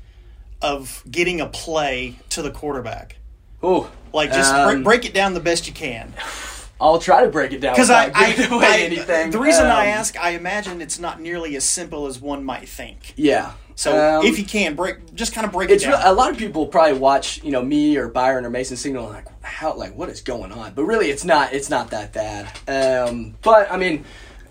of 0.60 1.02
getting 1.10 1.40
a 1.40 1.46
play 1.46 2.18
to 2.28 2.42
the 2.42 2.50
quarterback? 2.50 3.16
Oh, 3.62 3.90
Like, 4.12 4.30
just 4.32 4.52
Um, 4.52 4.68
break, 4.70 4.84
break 4.84 5.04
it 5.06 5.14
down 5.14 5.32
the 5.34 5.40
best 5.40 5.66
you 5.66 5.72
can. 5.72 6.12
I'll 6.82 6.98
try 6.98 7.24
to 7.24 7.30
break 7.30 7.52
it 7.52 7.60
down 7.60 7.74
Because 7.74 7.90
I, 7.90 8.06
I, 8.06 8.34
I- 8.50 8.78
anything. 8.80 9.30
the 9.30 9.38
reason 9.38 9.66
I 9.66 9.82
Um, 9.92 9.98
ask, 9.98 10.18
I 10.18 10.30
imagine 10.30 10.80
it's 10.82 10.98
not 10.98 11.20
nearly 11.20 11.54
as 11.56 11.64
simple 11.64 12.06
as 12.06 12.20
one 12.20 12.44
might 12.44 12.68
think. 12.68 13.14
yeah. 13.16 13.52
So 13.74 14.18
Um, 14.18 14.26
if 14.26 14.38
you 14.38 14.44
can 14.44 14.74
break, 14.76 15.14
just 15.14 15.32
kind 15.32 15.46
of 15.46 15.52
break 15.52 15.70
it's 15.70 15.82
it 15.84 15.88
real, 15.88 15.96
down. 15.96 16.06
a 16.08 16.12
lot 16.12 16.30
of 16.30 16.36
people 16.36 16.66
probably 16.66 16.98
watch 16.98 17.42
you 17.42 17.50
know 17.52 17.62
me 17.62 17.96
or 17.96 18.08
Byron 18.08 18.44
or 18.44 18.50
Mason 18.50 18.76
Signal 18.76 19.08
like 19.08 19.26
how 19.42 19.74
like 19.74 19.96
what 19.96 20.10
is 20.10 20.20
going 20.20 20.52
on 20.52 20.74
but 20.74 20.84
really 20.84 21.08
it's 21.10 21.24
not 21.24 21.54
it's 21.54 21.70
not 21.70 21.88
that 21.90 22.12
bad 22.12 22.46
um, 22.68 23.34
but 23.42 23.72
I 23.72 23.78
mean 23.78 24.04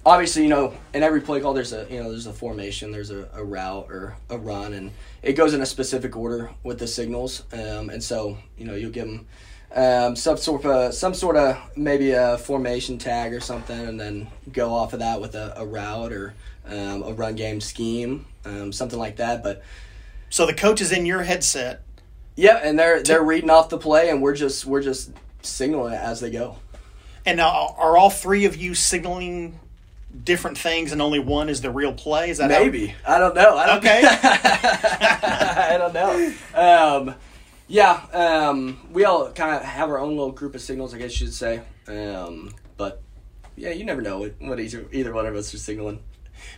obviously 0.07 0.41
you 0.41 0.49
know 0.49 0.73
in 0.95 1.03
every 1.03 1.21
play 1.21 1.39
call 1.39 1.53
there's 1.53 1.71
a 1.71 1.85
you 1.89 2.01
know 2.01 2.09
there's 2.09 2.25
a 2.25 2.33
formation 2.33 2.91
there's 2.91 3.11
a, 3.11 3.29
a 3.35 3.43
route 3.43 3.87
or 3.91 4.15
a 4.31 4.37
run 4.39 4.73
and 4.73 4.89
it 5.21 5.33
goes 5.33 5.53
in 5.53 5.61
a 5.61 5.65
specific 5.67 6.15
order 6.17 6.49
with 6.63 6.79
the 6.79 6.87
signals 6.87 7.43
um, 7.53 7.91
and 7.91 8.03
so 8.03 8.35
you 8.57 8.65
know 8.65 8.73
you'll 8.73 8.89
give 8.91 9.05
them 9.05 9.27
um, 9.75 10.15
some 10.15 10.37
sort 10.37 10.65
of 10.65 10.93
some 10.93 11.13
sort 11.13 11.35
of 11.37 11.57
maybe 11.77 12.11
a 12.11 12.37
formation 12.37 12.97
tag 12.97 13.33
or 13.33 13.39
something 13.39 13.79
and 13.79 13.99
then 13.99 14.27
go 14.51 14.73
off 14.73 14.93
of 14.93 14.99
that 14.99 15.21
with 15.21 15.33
a, 15.35 15.53
a 15.57 15.65
route 15.65 16.11
or 16.11 16.33
um, 16.67 17.03
a 17.03 17.13
run 17.13 17.35
game 17.35 17.61
scheme 17.61 18.25
um, 18.45 18.71
something 18.73 18.99
like 18.99 19.15
that 19.17 19.43
but 19.43 19.63
so 20.29 20.45
the 20.45 20.53
coach 20.53 20.79
is 20.81 20.91
in 20.91 21.05
your 21.05 21.23
headset. 21.23 21.81
yeah, 22.37 22.55
and 22.63 22.79
they're 22.79 23.03
they're 23.03 23.21
reading 23.23 23.49
off 23.49 23.67
the 23.67 23.77
play, 23.77 24.09
and 24.09 24.21
we're 24.21 24.33
just 24.35 24.65
we're 24.65 24.81
just 24.81 25.11
signaling 25.41 25.91
it 25.93 25.97
as 25.99 26.21
they 26.21 26.31
go. 26.31 26.55
And 27.25 27.35
now, 27.35 27.75
are 27.77 27.97
all 27.97 28.09
three 28.09 28.45
of 28.45 28.55
you 28.55 28.73
signaling 28.73 29.59
different 30.23 30.57
things, 30.57 30.93
and 30.93 31.01
only 31.01 31.19
one 31.19 31.49
is 31.49 31.59
the 31.59 31.69
real 31.69 31.91
play? 31.91 32.29
Is 32.29 32.37
that 32.37 32.49
how- 32.49 32.59
Maybe 32.63 32.95
I 33.05 33.19
don't 33.19 33.35
know. 33.35 33.57
I 33.57 33.65
don't, 33.67 33.77
Okay. 33.79 34.01
I 34.05 35.75
don't 35.77 35.93
know. 35.93 37.13
Yeah, 37.71 38.01
um, 38.11 38.79
we 38.91 39.05
all 39.05 39.31
kind 39.31 39.55
of 39.55 39.61
have 39.61 39.89
our 39.89 39.97
own 39.97 40.09
little 40.17 40.33
group 40.33 40.55
of 40.55 40.61
signals, 40.61 40.93
I 40.93 40.97
guess 40.97 41.21
you'd 41.21 41.33
say. 41.33 41.61
Um, 41.87 42.53
but 42.75 43.01
yeah, 43.55 43.69
you 43.69 43.85
never 43.85 44.01
know 44.01 44.19
what, 44.19 44.35
what 44.39 44.59
either, 44.59 44.85
either 44.91 45.13
one 45.13 45.25
of 45.25 45.35
us 45.37 45.53
are 45.53 45.57
signaling. 45.57 45.99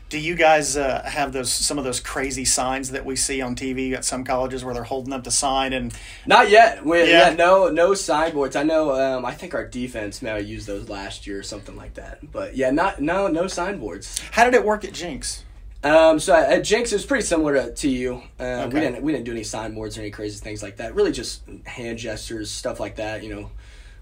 Do 0.10 0.18
you 0.18 0.34
guys 0.34 0.76
uh, 0.76 1.04
have 1.04 1.32
those 1.34 1.52
some 1.52 1.78
of 1.78 1.84
those 1.84 2.00
crazy 2.00 2.46
signs 2.46 2.90
that 2.92 3.06
we 3.06 3.16
see 3.16 3.42
on 3.42 3.54
TV 3.56 3.94
at 3.94 4.06
some 4.06 4.24
colleges 4.24 4.66
where 4.66 4.74
they're 4.74 4.84
holding 4.86 5.14
up 5.14 5.24
the 5.24 5.30
sign 5.32 5.72
and 5.74 5.94
Not 6.26 6.50
yet. 6.50 6.84
We, 6.84 7.02
Yeah. 7.02 7.30
yeah. 7.30 7.36
no, 7.36 7.68
no 7.70 7.94
signboards. 7.94 8.56
I 8.56 8.64
know. 8.64 8.94
Um, 8.94 9.24
I 9.26 9.34
think 9.34 9.54
our 9.54 9.68
defense 9.68 10.22
may 10.22 10.30
have 10.32 10.48
used 10.48 10.66
those 10.66 10.90
last 10.90 11.28
year 11.28 11.38
or 11.40 11.44
something 11.44 11.76
like 11.76 11.94
that. 11.96 12.32
But 12.32 12.56
yeah, 12.56 12.72
not 12.72 13.02
no 13.02 13.28
no 13.28 13.48
signboards. 13.48 14.20
how 14.32 14.46
did 14.46 14.56
it 14.56 14.66
work 14.66 14.84
at 14.84 14.94
Jenks? 14.94 15.44
Um, 15.84 16.20
so 16.20 16.34
at 16.34 16.64
Jenks, 16.64 16.92
it 16.94 16.96
was 16.96 17.06
pretty 17.06 17.26
similar 17.26 17.54
to, 17.56 17.74
to 17.74 17.90
you. 17.90 18.16
Um, 18.40 18.46
Okay. 18.48 18.68
We 18.74 18.80
didn't 18.80 19.02
we 19.04 19.12
didn't 19.12 19.26
do 19.26 19.32
any 19.32 19.44
signboards 19.44 19.98
or 19.98 20.02
any 20.02 20.12
crazy 20.12 20.40
things 20.40 20.64
like 20.64 20.78
that. 20.78 20.96
Really, 20.96 21.12
just 21.12 21.44
hand 21.66 21.98
gestures, 21.98 22.50
stuff 22.50 22.80
like 22.80 22.96
that. 22.96 23.22
You 23.24 23.36
know, 23.36 23.52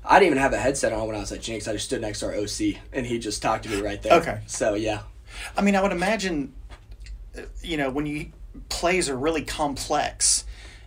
I 0.06 0.20
didn't 0.20 0.28
even 0.34 0.38
have 0.38 0.54
a 0.54 0.58
headset 0.60 0.94
on 0.94 1.08
when 1.08 1.16
I 1.16 1.20
was 1.20 1.32
at 1.32 1.42
Jenks. 1.42 1.68
I 1.68 1.74
just 1.74 1.86
stood 1.86 2.02
next 2.02 2.20
to 2.20 2.28
our 2.28 2.36
OC, 2.36 2.78
and 2.94 3.06
he 3.06 3.18
just 3.20 3.42
talked 3.42 3.64
to 3.64 3.70
me 3.70 3.82
right 3.82 4.02
there. 4.02 4.14
Okay. 4.22 4.42
So 4.46 4.76
yeah, 4.76 5.02
I 5.58 5.62
mean, 5.62 5.76
I 5.76 5.82
would 5.82 5.92
imagine, 5.92 6.54
uh, 7.38 7.42
you 7.64 7.78
know, 7.78 7.90
when 7.90 8.06
you 8.06 8.32
plays 8.70 9.10
are 9.10 9.18
really 9.18 9.44
complex, 9.44 10.46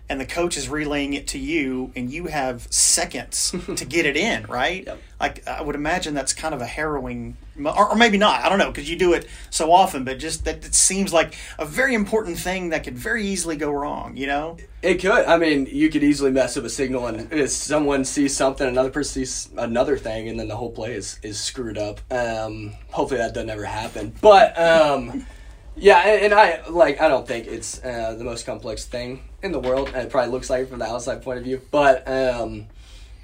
and 0.09 0.21
the 0.21 0.27
coach 0.27 0.57
is 0.57 0.69
relaying 0.69 1.15
it 1.15 1.27
to 1.29 1.39
you, 1.39 1.91
and 1.97 2.11
you 2.11 2.27
have 2.27 2.67
seconds 2.71 3.55
to 3.77 3.85
get 3.85 4.05
it 4.05 4.17
in, 4.17 4.45
right? 4.45 4.85
Yep. 4.87 4.99
Like 5.19 5.49
I 5.49 5.63
would 5.63 5.75
imagine 5.75 6.15
that's 6.15 6.33
kind 6.33 6.55
of 6.55 6.61
a 6.61 6.67
harrowing, 6.67 7.37
or, 7.63 7.91
or 7.91 7.97
maybe 7.97 8.19
not. 8.19 8.45
I 8.45 8.49
don't 8.49 8.59
know 8.59 8.71
because 8.71 8.91
you 8.91 8.97
do 8.97 9.15
it 9.15 9.27
so 9.51 9.73
often, 9.73 10.05
but 10.05 10.19
just 10.19 10.45
that 10.45 10.65
it 10.65 10.75
seems 10.75 11.13
like 11.13 11.37
a 11.59 11.65
very 11.65 11.95
important 11.95 12.39
thing 12.39 12.71
that 12.71 12.85
could 12.85 12.99
very 12.99 13.27
easily 13.27 13.57
go 13.57 13.71
wrong. 13.71 14.17
You 14.17 14.27
know? 14.27 14.57
it 14.85 15.01
could. 15.01 15.25
I 15.25 15.39
mean, 15.39 15.67
you 15.67 15.89
could 15.89 16.05
easily 16.05 16.31
mess 16.31 16.57
up 16.57 16.65
a 16.65 16.71
signal, 16.71 17.07
and 17.07 17.33
if 17.33 17.51
someone 17.51 18.05
sees 18.05 18.37
something, 18.37 18.69
another 18.69 18.91
person 18.91 19.25
sees 19.25 19.49
another 19.57 19.97
thing, 19.97 20.29
and 20.29 20.39
then 20.39 20.49
the 20.49 20.57
whole 20.57 20.71
play 20.71 20.93
is 20.93 21.19
is 21.23 21.41
screwed 21.41 21.79
up. 21.79 22.01
Um, 22.13 22.75
hopefully, 22.91 23.19
that 23.19 23.33
doesn't 23.33 23.49
ever 23.49 23.65
happen. 23.65 24.15
But 24.21 24.59
um, 24.59 25.27
yeah, 25.77 26.01
and, 26.01 26.27
and 26.27 26.35
I 26.35 26.69
like 26.69 27.01
I 27.01 27.09
don't 27.09 27.27
think 27.27 27.47
it's 27.47 27.83
uh, 27.83 28.15
the 28.19 28.25
most 28.25 28.45
complex 28.45 28.85
thing 28.85 29.23
in 29.45 29.53
the 29.53 29.61
world. 29.61 29.91
It 29.95 30.11
probably 30.11 30.33
looks 30.33 30.51
like 30.51 30.63
it 30.63 30.69
from 30.71 30.79
the 30.79 30.87
outside 30.87 31.23
point 31.23 31.39
of 31.39 31.45
view, 31.45 31.61
but 31.71 32.09
um, 32.09 32.67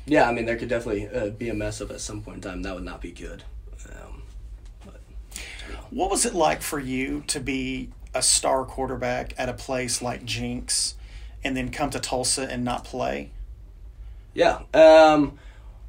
yeah, 0.07 0.29
I 0.29 0.33
mean, 0.33 0.45
there 0.45 0.57
could 0.57 0.69
definitely 0.69 1.09
uh, 1.09 1.31
be 1.31 1.49
a 1.49 1.55
mess 1.55 1.81
up 1.81 1.91
at 1.91 2.01
some 2.01 2.21
point 2.21 2.37
in 2.37 2.43
time. 2.43 2.63
That 2.63 2.75
would 2.75 2.85
not 2.85 3.01
be 3.01 3.11
good. 3.11 3.43
Um, 3.89 4.23
but, 4.85 5.01
you 5.67 5.73
know. 5.73 5.81
What 5.91 6.11
was 6.11 6.27
it 6.27 6.35
like 6.35 6.63
for 6.63 6.79
you 6.79 7.25
to 7.29 7.41
be 7.41 7.89
a 8.15 8.23
star 8.23 8.65
quarterback 8.65 9.35
at 9.39 9.49
a 9.49 9.55
place 9.55 10.03
like 10.03 10.25
Jenks, 10.25 10.95
and 11.43 11.57
then 11.57 11.71
come 11.71 11.91
to 11.91 11.99
Tulsa 11.99 12.43
and 12.51 12.65
not 12.65 12.85
play? 12.85 13.31
Yeah. 14.35 14.61
Um, 14.75 15.39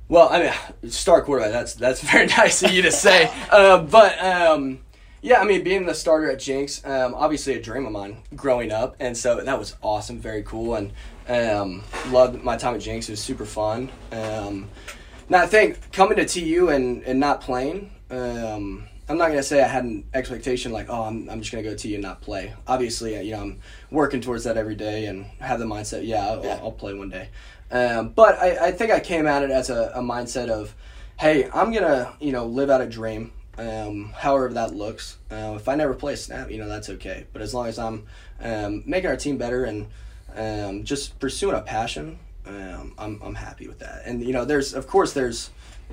well, 0.08 0.30
I 0.32 0.54
mean, 0.82 0.92
star 0.92 1.22
quarterback. 1.24 1.52
That's 1.52 1.74
that's 1.74 2.02
very 2.12 2.28
nice 2.28 2.64
of 2.64 2.72
you 2.72 2.84
to 2.84 2.92
say. 2.92 3.30
uh, 3.52 3.80
but 3.80 4.24
um, 4.24 4.80
yeah, 5.22 5.40
I 5.40 5.46
mean, 5.46 5.64
being 5.64 5.86
the 5.86 5.94
starter 5.94 6.32
at 6.32 6.40
Jenks, 6.40 6.84
um, 6.86 7.14
obviously 7.16 7.54
a 7.54 7.62
dream 7.62 7.86
of 7.86 7.92
mine 7.92 8.18
growing 8.36 8.72
up, 8.72 8.96
and 9.00 9.16
so 9.16 9.42
that 9.42 9.60
was 9.60 9.76
awesome, 9.84 10.20
very 10.20 10.44
cool, 10.44 10.76
and 10.76 10.92
um, 11.28 11.84
loved 12.10 12.44
my 12.44 12.58
time 12.58 12.76
at 12.76 12.82
Jenks. 12.82 13.08
It 13.08 13.14
was 13.14 13.22
super 13.22 13.46
fun. 13.46 13.90
Um, 14.12 14.70
now 15.30 15.44
I 15.44 15.48
think 15.48 15.92
coming 15.92 16.18
to 16.18 16.26
TU 16.26 16.70
and 16.70 17.04
and 17.04 17.20
not 17.20 17.42
playing. 17.42 17.92
Um, 18.10 18.88
I'm 19.08 19.18
not 19.18 19.28
gonna 19.28 19.44
say 19.44 19.62
I 19.62 19.68
had 19.68 19.84
an 19.84 20.06
expectation 20.14 20.72
like, 20.72 20.88
oh, 20.90 21.04
I'm, 21.04 21.30
I'm 21.30 21.40
just 21.42 21.52
gonna 21.52 21.64
go 21.64 21.76
to 21.76 21.76
TU 21.76 21.94
and 21.94 22.04
not 22.04 22.22
play. 22.22 22.54
Obviously, 22.68 23.22
you 23.24 23.32
know, 23.32 23.42
I'm 23.42 23.60
working 23.92 24.22
towards 24.22 24.46
that 24.46 24.58
every 24.58 24.76
day 24.76 25.06
and 25.06 25.26
have 25.40 25.60
the 25.60 25.66
mindset, 25.66 26.06
yeah, 26.08 26.26
I'll, 26.28 26.44
Yeah. 26.44 26.60
I'll 26.62 26.72
play 26.72 26.94
one 26.94 27.10
day. 27.10 27.30
Um, 27.72 28.10
but 28.10 28.38
I, 28.40 28.68
I 28.68 28.72
think 28.72 28.92
I 28.92 29.00
came 29.00 29.28
at 29.28 29.44
it 29.44 29.52
as 29.52 29.70
a, 29.70 29.92
a 29.96 30.02
mindset 30.02 30.50
of, 30.50 30.76
hey, 31.20 31.50
I'm 31.54 31.72
gonna 31.72 32.14
you 32.20 32.32
know 32.32 32.46
live 32.46 32.70
out 32.70 32.82
a 32.82 32.88
dream, 32.88 33.32
um, 33.58 34.14
however 34.16 34.54
that 34.54 34.74
looks. 34.76 35.18
Uh, 35.30 35.54
if 35.56 35.68
I 35.68 35.76
never 35.76 35.94
play 35.94 36.14
a 36.14 36.18
snap, 36.18 36.52
you 36.52 36.58
know 36.58 36.68
that's 36.68 36.90
okay. 36.90 37.26
But 37.34 37.42
as 37.42 37.54
long 37.54 37.68
as 37.68 37.78
I'm 37.80 38.06
um, 38.40 38.84
making 38.86 39.10
our 39.10 39.18
team 39.18 39.38
better 39.38 39.66
and 39.66 39.88
um, 40.36 40.84
just 40.84 41.20
pursuing 41.20 41.56
a 41.56 41.62
passion, 41.62 42.20
um, 42.46 42.94
I'm 42.98 43.22
I'm 43.24 43.36
happy 43.36 43.68
with 43.68 43.80
that. 43.80 44.04
And 44.06 44.24
you 44.24 44.34
know, 44.34 44.46
there's 44.46 44.74
of 44.74 44.88
course 44.88 45.14
there's 45.14 45.50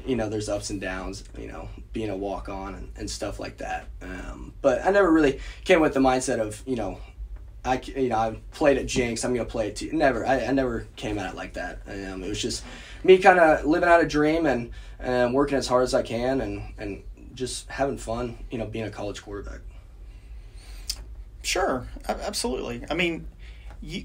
you 0.06 0.16
know 0.16 0.28
there's 0.28 0.48
ups 0.48 0.70
and 0.70 0.80
downs. 0.80 1.24
You 1.38 1.48
know, 1.48 1.68
being 1.92 2.10
a 2.10 2.16
walk 2.16 2.48
on 2.48 2.74
and, 2.74 2.92
and 2.96 3.10
stuff 3.10 3.40
like 3.40 3.58
that. 3.58 3.86
Um, 4.02 4.54
but 4.62 4.84
I 4.86 4.90
never 4.90 5.10
really 5.12 5.40
came 5.64 5.80
with 5.80 5.94
the 5.94 6.00
mindset 6.00 6.40
of 6.40 6.62
you 6.66 6.76
know 6.76 6.98
I, 7.64 7.80
you 7.96 8.08
know, 8.08 8.16
I 8.16 8.36
played 8.52 8.78
at 8.78 8.86
Jenks. 8.86 9.24
I'm 9.24 9.34
gonna 9.34 9.44
play 9.44 9.68
it 9.68 9.76
too. 9.76 9.90
Never, 9.92 10.26
I, 10.26 10.46
I 10.46 10.52
never 10.52 10.86
came 10.96 11.18
at 11.18 11.30
it 11.30 11.36
like 11.36 11.54
that. 11.54 11.80
It 11.86 12.18
was 12.20 12.40
just 12.40 12.64
me 13.04 13.18
kind 13.18 13.38
of 13.38 13.64
living 13.64 13.88
out 13.88 14.02
a 14.02 14.06
dream 14.06 14.46
and 14.46 14.70
and 14.98 15.34
working 15.34 15.58
as 15.58 15.68
hard 15.68 15.84
as 15.84 15.94
I 15.94 16.02
can 16.02 16.40
and 16.40 16.72
and 16.78 17.02
just 17.38 17.68
having 17.70 17.96
fun. 17.96 18.38
You 18.50 18.58
know, 18.58 18.66
being 18.66 18.84
a 18.84 18.90
college 18.90 19.22
quarterback. 19.22 19.60
Sure, 21.42 21.86
absolutely. 22.06 22.82
I 22.90 22.94
mean, 22.94 23.26
you 23.80 24.04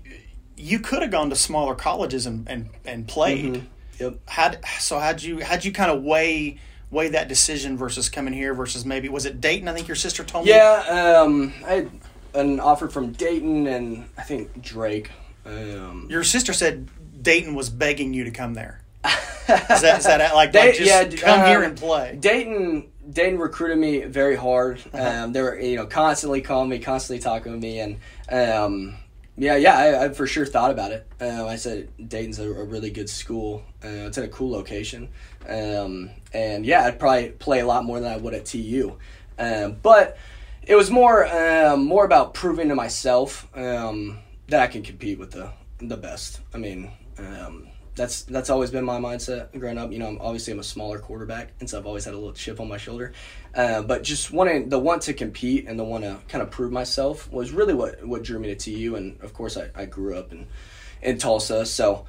you 0.55 0.79
could 0.79 1.01
have 1.01 1.11
gone 1.11 1.29
to 1.31 1.35
smaller 1.35 1.75
colleges 1.75 2.25
and 2.25 2.47
and, 2.47 2.69
and 2.85 3.07
played. 3.07 3.45
Mhm. 3.55 3.65
Yep. 3.99 4.19
Had 4.29 4.65
so 4.79 4.99
had 4.99 5.21
you 5.23 5.39
had 5.39 5.65
you 5.65 5.71
kind 5.71 5.91
of 5.91 6.03
weigh 6.03 6.59
weigh 6.91 7.09
that 7.09 7.27
decision 7.27 7.75
versus 7.75 8.07
coming 8.07 8.33
here 8.33 8.53
versus 8.53 8.85
maybe 8.85 9.09
was 9.09 9.25
it 9.25 9.41
Dayton? 9.41 9.67
I 9.67 9.73
think 9.73 9.87
your 9.87 9.95
sister 9.95 10.23
told 10.23 10.45
me. 10.45 10.51
Yeah. 10.51 11.21
Um, 11.23 11.53
I 11.65 11.73
had 11.73 11.91
an 12.35 12.59
offer 12.59 12.87
from 12.87 13.11
Dayton 13.11 13.67
and 13.67 14.07
I 14.17 14.21
think 14.21 14.61
Drake. 14.61 15.11
Um, 15.45 16.07
Your 16.09 16.23
sister 16.23 16.53
said 16.53 16.87
Dayton 17.21 17.53
was 17.53 17.69
begging 17.69 18.13
you 18.13 18.23
to 18.23 18.31
come 18.31 18.53
there. 18.53 18.79
Is 19.05 19.81
that, 19.81 19.97
is 19.99 20.05
that 20.05 20.33
like, 20.33 20.51
They- 20.51 20.67
like 20.67 20.75
just 20.75 20.89
yeah, 20.89 21.05
come 21.17 21.41
um, 21.41 21.47
here 21.47 21.63
and 21.63 21.77
play? 21.77 22.17
Dayton 22.19 22.89
Dayton 23.09 23.37
recruited 23.39 23.77
me 23.77 24.05
very 24.05 24.35
hard. 24.35 24.79
Uh-huh. 24.93 25.23
Um, 25.25 25.33
they 25.33 25.41
were 25.41 25.59
you 25.59 25.75
know 25.75 25.85
constantly 25.85 26.41
calling 26.41 26.69
me, 26.69 26.79
constantly 26.79 27.21
talking 27.21 27.51
to 27.51 27.57
me, 27.57 27.79
and 27.79 27.97
um, 28.29 28.95
yeah, 29.35 29.57
yeah, 29.57 29.77
I, 29.77 30.05
I 30.05 30.09
for 30.09 30.27
sure 30.27 30.45
thought 30.45 30.71
about 30.71 30.91
it. 30.91 31.05
Um, 31.19 31.45
I 31.47 31.57
said 31.57 31.89
Dayton's 32.07 32.39
a, 32.39 32.49
a 32.49 32.63
really 32.63 32.89
good 32.91 33.09
school. 33.09 33.63
Uh, 33.83 34.07
it's 34.07 34.17
in 34.17 34.23
a 34.23 34.29
cool 34.29 34.51
location, 34.51 35.09
um, 35.49 36.11
and 36.33 36.65
yeah, 36.65 36.85
I'd 36.85 36.99
probably 36.99 37.31
play 37.31 37.59
a 37.59 37.65
lot 37.65 37.83
more 37.83 37.99
than 37.99 38.11
I 38.11 38.17
would 38.17 38.33
at 38.33 38.45
TU. 38.45 38.97
Um, 39.37 39.77
but 39.83 40.17
it 40.61 40.75
was 40.75 40.89
more 40.89 41.25
um, 41.27 41.83
more 41.85 42.05
about 42.05 42.33
proving 42.33 42.69
to 42.69 42.75
myself 42.75 43.47
um, 43.57 44.19
that 44.47 44.61
I 44.61 44.67
can 44.67 44.83
compete 44.83 45.19
with 45.19 45.31
the 45.31 45.51
the 45.79 45.97
best. 45.97 46.39
I 46.53 46.57
mean. 46.57 46.91
Um, 47.17 47.67
that's 47.95 48.23
that's 48.23 48.49
always 48.49 48.71
been 48.71 48.83
my 48.85 48.99
mindset 48.99 49.57
growing 49.59 49.77
up. 49.77 49.91
You 49.91 49.99
know, 49.99 50.07
I'm 50.07 50.19
obviously 50.21 50.53
I'm 50.53 50.59
a 50.59 50.63
smaller 50.63 50.99
quarterback, 50.99 51.51
and 51.59 51.69
so 51.69 51.77
I've 51.77 51.85
always 51.85 52.05
had 52.05 52.13
a 52.13 52.17
little 52.17 52.33
chip 52.33 52.59
on 52.59 52.67
my 52.67 52.77
shoulder. 52.77 53.13
Uh, 53.53 53.81
but 53.83 54.03
just 54.03 54.31
wanting 54.31 54.69
the 54.69 54.79
want 54.79 55.03
to 55.03 55.13
compete 55.13 55.67
and 55.67 55.79
the 55.79 55.83
want 55.83 56.03
to 56.03 56.19
kind 56.27 56.41
of 56.41 56.49
prove 56.49 56.71
myself 56.71 57.31
was 57.31 57.51
really 57.51 57.73
what 57.73 58.05
what 58.05 58.23
drew 58.23 58.39
me 58.39 58.53
to 58.53 58.55
TU. 58.55 58.95
And 58.95 59.21
of 59.21 59.33
course, 59.33 59.57
I, 59.57 59.69
I 59.75 59.85
grew 59.85 60.17
up 60.17 60.31
in 60.31 60.47
in 61.01 61.17
Tulsa, 61.17 61.65
so 61.65 62.05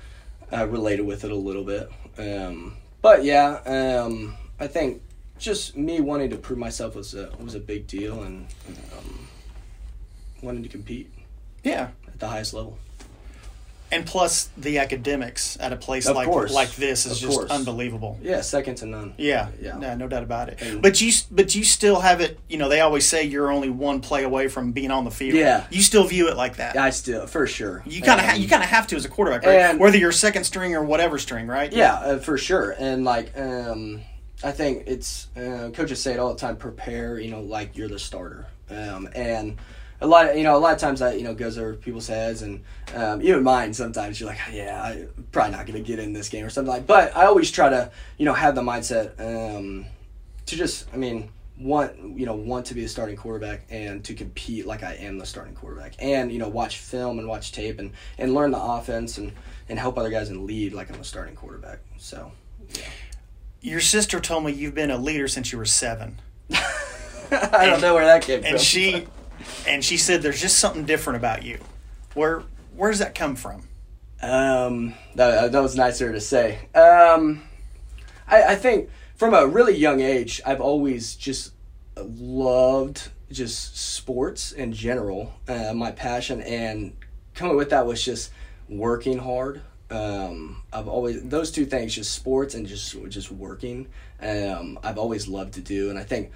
I 0.51 0.63
related 0.63 1.05
with 1.05 1.25
it 1.25 1.31
a 1.31 1.37
little 1.37 1.65
bit. 1.65 1.91
Um, 2.17 2.77
but 3.03 3.25
yeah, 3.25 3.57
um, 3.67 4.37
I 4.59 4.67
think 4.69 5.03
just 5.39 5.77
me 5.77 6.01
wanting 6.01 6.31
to 6.31 6.37
prove 6.37 6.59
myself 6.59 6.95
was 6.95 7.13
a 7.15 7.31
was 7.39 7.55
a 7.55 7.61
big 7.61 7.87
deal, 7.87 8.23
and 8.23 8.47
um, 8.97 9.29
wanting 10.43 10.63
to 10.63 10.69
compete 10.69 11.13
Yeah. 11.63 11.89
at 12.07 12.21
the 12.21 12.29
highest 12.29 12.55
level. 12.55 12.79
And 13.95 14.05
plus 14.07 14.49
the 14.57 14.79
academics 14.79 15.57
at 15.61 15.73
a 15.73 15.77
place 15.77 16.07
Of 16.09 16.17
like 16.17 16.27
course. 16.27 16.53
like 16.53 16.73
this 16.75 17.07
is 17.07 17.13
Of 17.13 17.19
just 17.29 17.39
course. 17.39 17.51
unbelievable. 17.51 18.19
Yeah, 18.23 18.41
second 18.41 18.75
to 18.77 18.87
none. 18.87 19.15
Yeah, 19.17 19.49
Yeah. 19.61 19.79
no, 19.79 19.95
no 19.97 20.09
doubt 20.09 20.23
about 20.23 20.49
it. 20.49 20.61
And- 20.61 20.83
but 20.83 21.01
you, 21.01 21.13
but 21.31 21.55
you 21.55 21.65
still 21.65 22.01
have 22.01 22.21
it. 22.21 22.39
You 22.49 22.59
know, 22.59 22.69
they 22.69 22.81
always 22.81 23.07
say 23.07 23.23
you're 23.25 23.51
only 23.53 23.71
one 23.71 24.01
play 24.01 24.25
away 24.25 24.49
from 24.49 24.73
being 24.73 24.91
on 24.91 25.05
the 25.05 25.11
field. 25.11 25.39
Yeah. 25.39 25.65
you 25.71 25.83
still 25.83 26.05
view 26.05 26.29
it 26.29 26.37
like 26.37 26.57
that. 26.57 26.77
I 26.77 26.91
still 26.91 27.27
for 27.27 27.47
sure. 27.47 27.83
You 27.87 28.03
kind 28.03 28.21
of, 28.21 28.27
ha- 28.27 28.35
you 28.37 28.49
kind 28.49 28.63
of 28.63 28.69
have 28.69 28.87
to 28.89 28.97
as 28.97 29.05
a 29.05 29.09
quarterback, 29.09 29.45
right? 29.47 29.57
and- 29.61 29.79
Whether 29.81 29.99
you're 29.99 30.13
second 30.13 30.45
string 30.45 30.75
or 30.75 30.83
whatever 30.85 31.19
string, 31.19 31.47
right? 31.47 31.73
Yeah, 31.73 31.95
uh, 31.95 32.19
for 32.19 32.37
sure. 32.37 32.75
And 32.79 33.05
like, 33.05 33.33
um, 33.39 34.01
I 34.43 34.51
think 34.53 34.85
it's 34.87 35.29
uh, 35.37 35.71
coaches 35.73 36.01
say 36.03 36.13
it 36.15 36.19
all 36.19 36.35
the 36.35 36.41
time. 36.41 36.57
Prepare, 36.57 37.19
you 37.21 37.31
know, 37.31 37.41
like 37.41 37.77
you're 37.77 37.89
the 37.89 37.99
starter. 37.99 38.47
Um, 38.71 39.09
and 39.15 39.57
a 40.01 40.07
lot, 40.07 40.29
of, 40.29 40.37
you 40.37 40.43
know, 40.43 40.57
a 40.57 40.59
lot 40.59 40.73
of 40.73 40.79
times 40.79 41.01
that 41.01 41.19
you 41.19 41.25
know 41.25 41.35
goes 41.35 41.57
over 41.59 41.75
people's 41.75 42.07
heads, 42.07 42.43
and 42.43 42.63
um, 42.95 43.23
even 43.23 43.43
mine. 43.43 43.73
Sometimes 43.73 44.21
you're 44.21 44.29
like, 44.29 44.39
yeah, 44.53 44.83
I'm 44.83 45.27
probably 45.33 45.53
not 45.53 45.67
going 45.67 45.83
to 45.83 45.87
get 45.87 45.99
in 45.99 46.13
this 46.13 46.29
game 46.29 46.45
or 46.45 46.51
something 46.51 46.73
like. 46.73 46.87
But 46.87 47.17
I 47.17 47.27
always 47.27 47.51
try 47.51 47.69
to, 47.69 47.91
you 48.19 48.25
know, 48.25 48.35
have 48.35 48.55
the 48.55 48.63
mindset 48.63 49.19
um, 49.21 49.87
to 50.47 50.57
just, 50.57 50.87
I 50.93 50.97
mean. 50.97 51.31
Want 51.57 52.19
you 52.19 52.27
know 52.27 52.35
want 52.35 52.67
to 52.67 52.75
be 52.75 52.83
a 52.83 52.89
starting 52.89 53.15
quarterback 53.15 53.65
and 53.71 54.03
to 54.07 54.15
compete 54.15 54.67
like 54.67 54.83
I 54.83 54.95
am 54.95 55.19
the 55.19 55.25
starting 55.25 55.55
quarterback 55.55 55.95
and 56.01 56.33
you 56.33 56.41
know 56.41 56.49
watch 56.49 56.79
film 56.79 57.21
and 57.21 57.29
watch 57.29 57.53
tape 57.53 57.79
and, 57.79 57.93
and 58.19 58.35
learn 58.35 58.51
the 58.51 58.61
offense 58.61 59.19
and, 59.19 59.31
and 59.69 59.79
help 59.79 59.97
other 59.97 60.11
guys 60.11 60.31
and 60.31 60.47
lead 60.47 60.73
like 60.73 60.93
I'm 60.93 60.99
a 61.01 61.05
starting 61.05 61.37
quarterback 61.37 61.79
so 61.97 62.33
Your 63.61 63.81
sister 63.81 64.19
told 64.21 64.45
me 64.45 64.53
you've 64.53 64.75
been 64.75 64.91
a 64.91 64.99
leader 64.99 65.29
since 65.29 65.53
you 65.53 65.59
were 65.59 65.65
seven, 65.65 66.21
I 67.31 67.67
don't 67.67 67.81
know 67.81 67.95
where 67.95 68.05
that 68.05 68.23
came 68.23 68.39
and 68.39 68.45
from. 68.45 68.55
And 68.55 68.61
she, 68.61 69.07
and 69.67 69.85
she 69.85 69.97
said 69.97 70.23
there's 70.23 70.41
just 70.41 70.59
something 70.59 70.85
different 70.85 71.17
about 71.17 71.45
you. 71.45 71.59
Where, 72.15 72.43
where 72.77 72.91
does 72.91 73.01
that 73.01 73.15
come 73.15 73.37
from? 73.37 73.69
Um, 74.23 74.95
that, 75.17 75.53
that 75.53 75.61
was 75.61 75.77
nicer 75.77 76.13
to 76.13 76.21
say. 76.21 76.69
Um, 76.75 77.43
I, 78.27 78.43
I 78.43 78.55
think 78.55 78.91
from 79.17 79.35
a 79.35 79.47
really 79.47 79.77
young 79.77 80.01
age, 80.01 80.41
I've 80.47 80.61
always 80.61 81.15
just 81.15 81.53
loved 81.97 83.11
just 83.31 83.77
sports 83.77 84.53
in 84.53 84.73
general. 84.73 85.33
Uh, 85.49 85.73
my 85.75 85.91
passion 85.91 86.41
and 86.43 86.97
coming 87.35 87.57
with 87.57 87.71
that 87.71 87.87
was 87.87 88.03
just 88.05 88.31
working 88.69 89.19
hard. 89.19 89.61
Um, 89.91 90.63
I've 90.73 90.89
always 90.89 91.23
those 91.23 91.51
two 91.51 91.67
things, 91.67 91.95
just 91.95 92.13
sports 92.13 92.55
and 92.55 92.67
just 92.67 92.97
just 93.09 93.31
working. 93.31 93.89
Um, 94.21 94.79
I've 94.83 94.99
always 94.99 95.29
loved 95.29 95.55
to 95.55 95.61
do, 95.61 95.91
and 95.91 95.99
I 95.99 96.05
think 96.05 96.33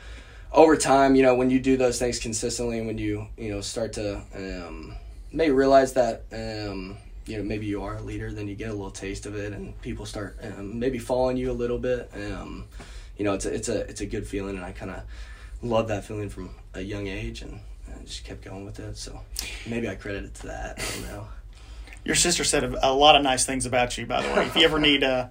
over 0.53 0.77
time, 0.77 1.15
you 1.15 1.23
know, 1.23 1.35
when 1.35 1.51
you 1.51 1.61
do 1.61 1.77
those 1.77 1.99
things 1.99 2.19
consistently, 2.19 2.79
and 2.79 2.87
when 2.87 2.99
you 2.99 3.27
you 3.37 3.51
know 3.51 3.61
start 3.61 3.93
to 3.95 4.23
um, 4.35 4.97
maybe 5.33 5.53
realize 5.53 5.93
that 5.95 6.25
um, 6.33 6.97
you 7.27 7.37
know 7.37 7.45
maybe 7.45 7.67
you 7.67 7.83
are 7.83 7.97
a 7.97 8.03
leader, 8.03 8.33
then 8.33 8.49
you 8.49 8.55
get 8.55 8.71
a 8.71 8.73
little 8.73 8.91
taste 8.91 9.27
of 9.27 9.37
it, 9.37 9.53
and 9.53 9.81
people 9.83 10.07
start 10.07 10.39
um, 10.43 10.79
maybe 10.79 10.99
following 10.99 11.37
you 11.37 11.51
a 11.51 11.53
little 11.53 11.79
bit. 11.79 12.11
Um, 12.15 12.65
you 13.17 13.25
know, 13.25 13.35
it's 13.35 13.45
a 13.45 13.55
it's 13.55 13.69
a 13.69 13.81
it's 13.83 14.01
a 14.01 14.07
good 14.07 14.27
feeling, 14.27 14.57
and 14.57 14.65
I 14.65 14.73
kind 14.73 14.91
of 14.91 15.03
love 15.63 15.89
that 15.89 16.05
feeling 16.05 16.29
from 16.29 16.51
a 16.75 16.81
young 16.81 17.07
age, 17.07 17.43
and 17.43 17.61
I 17.89 18.03
just 18.05 18.25
kept 18.25 18.43
going 18.43 18.65
with 18.65 18.79
it. 18.79 18.97
So 18.97 19.21
maybe 19.67 19.89
I 19.89 19.97
credit 19.97 20.25
it 20.25 20.35
to 20.37 20.47
that. 20.49 20.79
I 20.79 20.95
don't 20.95 21.09
know. 21.09 21.29
Your 22.05 22.15
sister 22.15 22.45
said 22.45 22.65
a, 22.65 22.91
a 22.91 22.93
lot 22.93 23.17
of 23.17 23.23
nice 23.23 23.45
things 23.45 23.67
about 23.67 23.99
you. 23.99 24.07
By 24.07 24.23
the 24.23 24.29
way, 24.35 24.47
if 24.47 24.57
you 24.57 24.63
ever 24.63 24.79
need 24.79 25.03
a, 25.03 25.31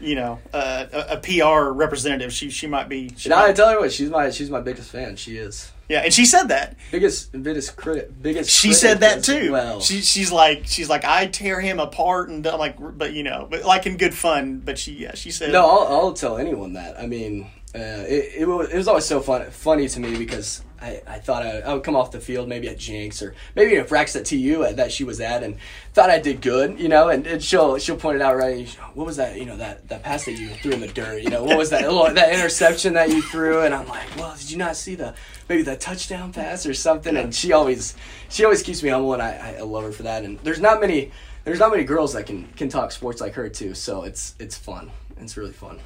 you 0.00 0.14
know, 0.14 0.38
uh, 0.52 0.86
a, 0.92 0.98
a, 0.98 1.06
a 1.14 1.16
PR 1.18 1.70
representative, 1.72 2.32
she 2.32 2.50
she 2.50 2.66
might 2.66 2.88
be. 2.88 3.12
She 3.16 3.30
And 3.30 3.34
I 3.34 3.52
tell 3.52 3.72
you 3.72 3.80
what, 3.80 3.92
she's 3.92 4.10
my 4.10 4.30
she's 4.30 4.50
my 4.50 4.60
biggest 4.60 4.90
fan. 4.90 5.16
She 5.16 5.36
is 5.36 5.72
yeah, 5.90 6.02
and 6.04 6.14
she 6.14 6.24
said 6.24 6.44
that. 6.44 6.76
biggest 6.92 7.32
biggest 7.42 7.76
critic. 7.76 8.10
Biggest. 8.22 8.48
She 8.48 8.68
critic 8.68 8.80
said 8.80 9.00
that 9.00 9.24
too. 9.24 9.50
Well, 9.50 9.80
She 9.80 10.00
she's 10.02 10.30
like 10.30 10.62
she's 10.66 10.88
like 10.88 11.04
I 11.04 11.26
tear 11.26 11.60
him 11.60 11.80
apart 11.80 12.28
and 12.28 12.46
I'm 12.46 12.60
like 12.60 12.76
but 12.96 13.12
you 13.12 13.24
know 13.24 13.48
but 13.50 13.64
like 13.64 13.86
in 13.86 13.96
good 13.96 14.14
fun. 14.14 14.60
But 14.64 14.78
she 14.78 14.92
yeah 14.92 15.16
she 15.16 15.32
said 15.32 15.50
No, 15.50 15.68
I'll, 15.68 15.86
I'll 15.88 16.12
tell 16.12 16.38
anyone 16.38 16.74
that. 16.74 16.98
I 17.00 17.06
mean, 17.06 17.50
uh, 17.74 17.78
it, 18.08 18.32
it, 18.38 18.48
was, 18.48 18.68
it 18.68 18.76
was 18.76 18.88
always 18.88 19.04
so 19.04 19.20
fun, 19.20 19.48
funny 19.50 19.88
to 19.88 20.00
me 20.00 20.16
because 20.16 20.62
I, 20.82 21.02
I 21.06 21.18
thought 21.18 21.44
I, 21.44 21.60
I 21.60 21.74
would 21.74 21.84
come 21.84 21.94
off 21.94 22.10
the 22.10 22.18
field 22.18 22.48
maybe 22.48 22.68
at 22.68 22.78
Jenks 22.78 23.22
or 23.22 23.34
maybe 23.54 23.76
at 23.76 23.90
Rex 23.90 24.16
at 24.16 24.24
TU 24.24 24.66
that 24.72 24.90
she 24.90 25.04
was 25.04 25.20
at 25.20 25.44
and 25.44 25.56
thought 25.92 26.10
I 26.10 26.18
did 26.18 26.40
good, 26.40 26.80
you 26.80 26.88
know, 26.88 27.10
and, 27.10 27.26
and 27.26 27.42
she'll 27.42 27.78
she'll 27.78 27.96
point 27.96 28.16
it 28.16 28.22
out 28.22 28.36
right. 28.36 28.68
What 28.94 29.06
was 29.06 29.16
that? 29.18 29.38
You 29.38 29.44
know 29.44 29.56
that, 29.58 29.88
that 29.88 30.02
pass 30.02 30.24
that 30.24 30.32
you 30.32 30.48
threw 30.48 30.72
in 30.72 30.80
the 30.80 30.88
dirt. 30.88 31.22
You 31.22 31.30
know 31.30 31.44
what 31.44 31.58
was 31.58 31.70
that? 31.70 31.82
that 32.14 32.32
interception 32.32 32.94
that 32.94 33.10
you 33.10 33.22
threw? 33.22 33.60
And 33.60 33.74
I'm 33.74 33.86
like, 33.86 34.16
well, 34.16 34.34
did 34.36 34.50
you 34.50 34.56
not 34.56 34.76
see 34.76 34.94
the 34.94 35.14
maybe 35.48 35.62
the 35.62 35.76
touchdown 35.76 36.32
pass 36.32 36.66
or 36.66 36.74
something? 36.74 37.16
And 37.16 37.34
she 37.34 37.52
always 37.52 37.94
she 38.30 38.44
always 38.44 38.62
keeps 38.62 38.82
me 38.82 38.88
humble, 38.88 39.12
and 39.12 39.22
I, 39.22 39.56
I 39.58 39.62
love 39.62 39.84
her 39.84 39.92
for 39.92 40.04
that. 40.04 40.24
And 40.24 40.38
there's 40.40 40.60
not 40.60 40.80
many 40.80 41.12
there's 41.44 41.60
not 41.60 41.70
many 41.70 41.84
girls 41.84 42.14
that 42.14 42.26
can 42.26 42.48
can 42.56 42.68
talk 42.68 42.90
sports 42.90 43.20
like 43.20 43.34
her 43.34 43.48
too. 43.48 43.74
So 43.74 44.04
it's 44.04 44.34
it's 44.38 44.56
fun. 44.56 44.90
It's 45.18 45.36
really 45.36 45.52
fun. 45.52 45.78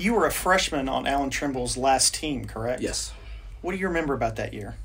You 0.00 0.14
were 0.14 0.24
a 0.26 0.30
freshman 0.32 0.88
on 0.88 1.06
Alan 1.06 1.28
Trimble's 1.28 1.76
last 1.76 2.14
team, 2.14 2.46
correct? 2.46 2.80
Yes, 2.80 3.12
What 3.60 3.72
do 3.72 3.78
you 3.78 3.88
remember 3.88 4.14
about 4.14 4.36
that 4.36 4.54
year? 4.54 4.76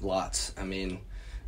lots. 0.00 0.54
I 0.56 0.64
mean, 0.64 0.98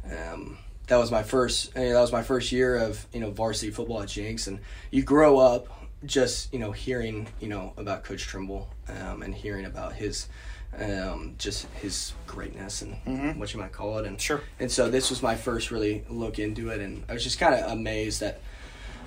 um, 0.04 0.58
that 0.88 0.98
was 0.98 1.10
my 1.10 1.22
first. 1.22 1.72
I 1.74 1.80
mean, 1.80 1.92
that 1.94 2.00
was 2.00 2.12
my 2.12 2.22
first 2.22 2.52
year 2.52 2.76
of 2.76 3.06
you 3.14 3.20
know 3.20 3.30
varsity 3.30 3.70
football 3.72 4.02
at 4.02 4.08
Jenks, 4.08 4.46
and 4.46 4.58
you 4.90 5.02
grow 5.02 5.38
up 5.38 5.68
just 6.04 6.52
you 6.52 6.58
know 6.58 6.70
hearing 6.72 7.28
you 7.40 7.48
know 7.48 7.72
about 7.78 8.04
Coach 8.04 8.24
Trimble 8.24 8.68
um, 8.88 9.22
and 9.22 9.34
hearing 9.34 9.64
about 9.64 9.94
his 9.94 10.28
um, 10.78 11.34
just 11.38 11.66
his 11.80 12.12
greatness 12.26 12.82
and 12.82 13.38
what 13.40 13.54
you 13.54 13.60
might 13.60 13.72
call 13.72 13.98
it, 13.98 14.06
and 14.06 14.20
Sure. 14.20 14.42
and 14.60 14.70
so 14.70 14.90
this 14.90 15.08
was 15.08 15.22
my 15.22 15.34
first 15.34 15.70
really 15.70 16.04
look 16.10 16.38
into 16.38 16.68
it, 16.68 16.80
and 16.82 17.04
I 17.08 17.14
was 17.14 17.24
just 17.24 17.38
kind 17.40 17.54
of 17.54 17.70
amazed 17.72 18.22
at, 18.22 18.40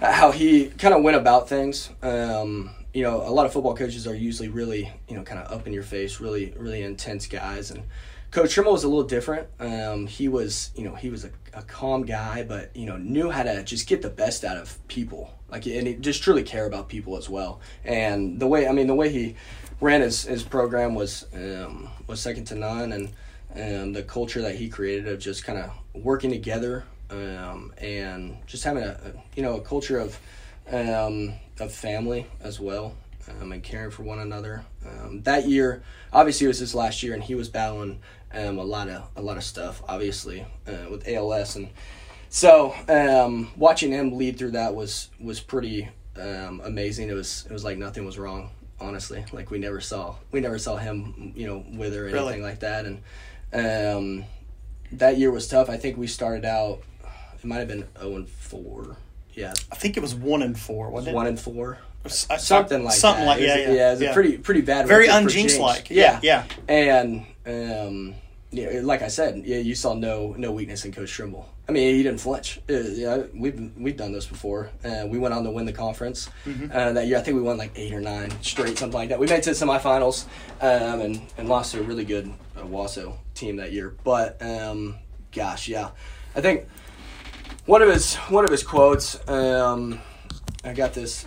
at 0.02 0.15
how 0.15 0.32
he 0.32 0.70
kind 0.70 0.96
of 0.96 1.04
went 1.04 1.18
about 1.18 1.48
things. 1.50 1.89
Um, 2.02 2.72
you 2.96 3.04
know, 3.04 3.18
a 3.18 3.30
lot 3.30 3.46
of 3.46 3.52
football 3.52 3.76
coaches 3.76 4.08
are 4.08 4.16
usually 4.16 4.48
really, 4.48 4.90
you 5.10 5.18
know, 5.18 5.24
kind 5.24 5.42
of 5.42 5.52
up 5.52 5.68
in 5.68 5.74
your 5.74 5.84
face, 5.84 6.22
really, 6.22 6.54
really 6.58 6.82
intense 6.82 7.28
guys, 7.28 7.70
and 7.70 7.84
Coach 8.32 8.54
Trimble 8.54 8.72
was 8.72 8.86
a 8.86 8.88
little 8.88 9.04
different. 9.04 9.48
Um, 9.60 10.08
he 10.08 10.30
was, 10.30 10.72
you 10.76 10.86
know, 10.86 10.96
he 10.96 11.10
was 11.10 11.26
a, 11.26 11.30
a 11.54 11.62
calm 11.64 12.06
guy, 12.06 12.44
but 12.44 12.74
you 12.74 12.86
know, 12.86 12.96
knew 12.96 13.30
how 13.30 13.44
to 13.44 13.64
just 13.64 13.88
get 13.88 14.02
the 14.02 14.10
best 14.10 14.46
out 14.46 14.56
of 14.56 14.86
people, 14.88 15.34
like, 15.50 15.66
and 15.66 15.88
he 15.88 15.96
just 15.96 16.24
truly 16.24 16.42
care 16.42 16.66
about 16.66 16.88
people 16.88 17.18
as 17.18 17.30
well. 17.30 17.60
And 17.84 18.40
the 18.40 18.48
way, 18.48 18.66
I 18.66 18.72
mean, 18.72 18.88
the 18.88 18.96
way 18.96 19.10
he 19.10 19.36
ran 19.82 20.00
his, 20.00 20.24
his 20.24 20.44
program 20.44 20.96
was 20.96 21.26
um, 21.34 21.90
was 22.08 22.22
second 22.22 22.46
to 22.46 22.56
none, 22.56 22.94
and 22.94 23.10
um, 23.56 23.92
the 23.92 24.04
culture 24.04 24.42
that 24.42 24.56
he 24.56 24.70
created 24.70 25.10
of 25.10 25.20
just 25.20 25.44
kind 25.44 25.60
of 25.60 25.72
working 25.94 26.32
together 26.32 26.86
um, 27.10 27.74
and 27.78 28.38
just 28.48 28.64
having 28.64 28.84
a, 28.84 28.92
a 28.92 29.12
you 29.36 29.44
know 29.44 29.58
a 29.58 29.62
culture 29.62 30.00
of 30.00 30.18
um, 30.71 31.34
of 31.60 31.71
family 31.71 32.28
as 32.41 32.60
well 32.60 32.95
um, 33.30 33.51
and 33.51 33.63
caring 33.63 33.91
for 33.91 34.04
one 34.04 34.19
another. 34.19 34.63
Um, 34.86 35.21
that 35.23 35.47
year, 35.47 35.84
obviously, 36.13 36.45
it 36.45 36.49
was 36.49 36.60
his 36.60 36.75
last 36.75 37.04
year, 37.04 37.13
and 37.13 37.23
he 37.23 37.36
was 37.36 37.49
battling 37.49 37.99
um, 38.34 38.58
a 38.58 38.63
lot 38.63 38.89
of 38.89 39.08
a 39.15 39.21
lot 39.21 39.38
of 39.38 39.43
stuff, 39.43 39.82
obviously, 39.88 40.45
uh, 40.67 40.89
with 40.89 41.08
ALS, 41.08 41.56
and 41.56 41.69
so 42.30 42.73
um, 42.89 43.51
watching 43.56 43.91
him 43.91 44.17
lead 44.17 44.38
through 44.38 44.51
that 44.51 44.75
was 44.75 45.10
was 45.19 45.39
pretty 45.39 45.89
um, 46.19 46.62
amazing. 46.63 47.10
It 47.10 47.13
was 47.13 47.45
it 47.49 47.54
was 47.54 47.63
like 47.63 47.78
nothing 47.78 48.06
was 48.06 48.17
wrong. 48.17 48.49
Honestly, 48.78 49.23
like 49.32 49.51
we 49.51 49.58
never 49.58 49.80
saw 49.80 50.15
we 50.32 50.41
never 50.41 50.60
saw 50.60 50.75
him, 50.75 51.32
you 51.36 51.47
know, 51.47 51.63
wither 51.78 52.04
or 52.04 52.12
Really? 52.12 52.19
anything 52.34 52.41
like 52.41 52.60
that, 52.60 52.86
and 52.86 53.01
um, 53.54 54.25
that 54.91 55.17
year 55.17 55.32
was 55.32 55.47
tough. 55.47 55.69
I 55.69 55.78
think 55.78 55.97
we 55.97 56.08
started 56.08 56.43
out. 56.43 56.82
It 57.36 57.45
might 57.45 57.60
have 57.60 57.69
been 57.69 57.88
zero 57.97 58.15
and 58.17 58.28
four, 58.28 58.97
Yeah, 59.36 59.54
I 59.71 59.76
think 59.76 59.98
it 59.98 60.00
was 60.02 60.15
one 60.15 60.41
and 60.41 60.58
four, 60.58 60.89
wasn't 60.89 61.13
it? 61.13 61.15
one 61.15 61.28
and 61.28 61.39
four. 61.39 61.78
I- 62.30 62.38
Something 62.38 62.84
like 62.84 62.93
something 62.93 63.26
that. 63.26 63.28
like 63.28 63.41
yeah, 63.41 63.56
yeah, 63.58 63.71
yeah. 63.71 63.88
It 63.89 63.91
was 63.93 64.02
a 64.04 64.13
pretty 64.13 64.38
pretty 64.38 64.62
bad, 64.62 64.88
very 64.88 65.08
unjinx 65.08 65.30
Jenks. 65.32 65.58
like. 65.58 65.89
Yeah, 65.89 66.19
yeah. 66.21 66.43
And 66.67 67.26
um, 67.48 68.13
yeah, 68.52 68.82
like 68.84 69.02
I 69.02 69.08
said, 69.08 69.41
yeah, 69.45 69.58
you 69.58 69.74
saw 69.76 69.93
no 69.95 70.36
no 70.38 70.52
weakness 70.52 70.86
in 70.86 70.91
Coach 70.91 71.12
Trimble. 71.12 71.50
I 71.67 71.71
mean, 71.71 71.95
he 71.95 72.04
didn't 72.04 72.19
flinch. 72.19 72.60
Uh, 72.69 72.74
yeah, 72.74 73.24
we've 73.34 73.71
we've 73.76 73.98
done 73.98 74.12
this 74.12 74.28
before. 74.28 74.69
Uh, 74.84 75.08
we 75.10 75.17
went 75.17 75.34
on 75.34 75.43
to 75.45 75.50
win 75.50 75.65
the 75.65 75.74
conference 75.74 76.30
Mm-hmm. 76.45 76.67
uh, 76.71 76.93
that 76.93 77.08
year. 77.08 77.17
I 77.17 77.21
think 77.21 77.38
we 77.38 77.41
won 77.41 77.58
like 77.58 77.71
eight 77.76 77.91
or 77.91 78.02
nine 78.02 78.30
straight, 78.43 78.78
something 78.78 78.93
like 79.00 79.10
that. 79.10 79.17
We 79.19 79.26
made 79.26 79.39
it 79.39 79.43
to 79.45 79.50
the 79.56 79.65
semifinals 79.65 80.26
um, 80.62 81.02
and 81.02 81.21
and 81.39 81.50
lost 81.50 81.71
to 81.74 81.80
a 81.80 81.84
really 81.84 82.06
good 82.06 82.32
uh, 82.56 82.62
Wasso 82.62 83.15
team 83.34 83.56
that 83.56 83.71
year. 83.71 83.95
But 84.04 84.39
um, 84.43 84.98
gosh, 85.32 85.67
yeah, 85.67 85.89
I 86.36 86.41
think 86.41 86.67
one 87.65 87.82
of 87.82 87.89
his 87.89 88.15
one 88.15 88.45
of 88.45 88.51
his 88.51 88.63
quotes. 88.63 89.28
Um, 89.28 89.99
I 90.63 90.73
got 90.73 90.93
this 90.93 91.25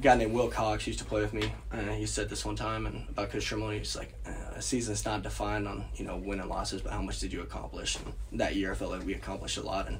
guy 0.00 0.16
named 0.16 0.32
Will 0.32 0.48
Cox 0.48 0.86
used 0.86 0.98
to 1.00 1.04
play 1.04 1.20
with 1.20 1.32
me. 1.32 1.52
Uh, 1.72 1.92
he 1.92 2.06
said 2.06 2.28
this 2.28 2.44
one 2.44 2.56
time 2.56 2.86
and 2.86 3.08
about 3.08 3.30
Coach 3.30 3.44
Trimble. 3.44 3.70
He's 3.70 3.96
like, 3.96 4.14
uh, 4.26 4.56
a 4.56 4.62
season's 4.62 5.04
not 5.04 5.22
defined 5.22 5.68
on 5.68 5.84
you 5.96 6.04
know 6.04 6.16
win 6.16 6.40
and 6.40 6.48
losses, 6.48 6.80
but 6.80 6.92
how 6.92 7.02
much 7.02 7.20
did 7.20 7.32
you 7.32 7.42
accomplish? 7.42 7.98
And 8.30 8.40
that 8.40 8.56
year, 8.56 8.72
I 8.72 8.74
felt 8.74 8.90
like 8.90 9.04
we 9.04 9.14
accomplished 9.14 9.58
a 9.58 9.62
lot, 9.62 9.88
and 9.88 9.98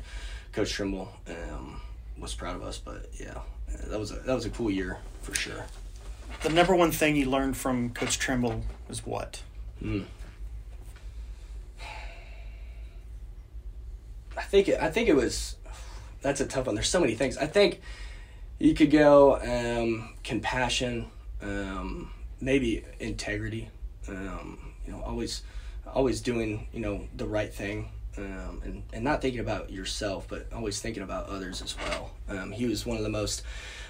Coach 0.53 0.73
Trimble 0.73 1.09
um, 1.29 1.81
was 2.19 2.35
proud 2.35 2.57
of 2.57 2.63
us. 2.63 2.79
But 2.79 3.11
yeah, 3.19 3.39
uh, 3.73 3.89
that 3.89 3.99
was 3.99 4.11
a 4.11 4.17
that 4.17 4.35
was 4.35 4.47
a 4.47 4.51
cool 4.51 4.71
year 4.71 4.99
for 5.23 5.35
sure. 5.35 5.67
The 6.43 6.51
number 6.51 6.75
one 6.75 6.93
thing 6.93 7.17
you 7.17 7.29
learned 7.29 7.57
from 7.57 7.91
Coach 7.91 8.19
Trimble 8.19 8.63
is 8.89 9.05
what? 9.05 9.43
Mm. 9.83 10.05
I 14.37 14.43
think 14.43 14.69
it, 14.69 14.81
I 14.81 14.89
think 14.89 15.09
it 15.09 15.17
was 15.17 15.57
that's 16.21 16.41
a 16.41 16.47
tough 16.47 16.67
one. 16.67 16.75
There's 16.75 16.89
so 16.89 17.01
many 17.01 17.15
things. 17.15 17.37
I 17.37 17.47
think 17.47 17.81
you 18.59 18.75
could 18.75 18.91
go 18.91 19.37
um, 19.41 20.15
compassion, 20.25 21.07
um, 21.43 22.11
maybe 22.41 22.85
integrity. 22.99 23.69
Um, 24.09 24.75
you 24.85 24.93
know, 24.93 25.03
always 25.03 25.43
always 25.87 26.21
doing 26.21 26.67
you 26.73 26.81
know 26.81 27.07
the 27.17 27.27
right 27.27 27.53
thing. 27.53 27.91
Um, 28.17 28.63
and, 28.65 28.83
and 28.93 29.05
not 29.05 29.23
thinking 29.23 29.39
about 29.39 29.71
yourself, 29.71 30.27
but 30.29 30.53
always 30.53 30.81
thinking 30.81 31.05
about 31.05 31.29
others 31.29 31.63
as 31.63 31.77
well. 31.79 32.11
Um, 32.29 32.51
he 32.51 32.67
was 32.67 32.85
one 32.85 32.97
of 32.97 33.05
the 33.05 33.09
most 33.09 33.45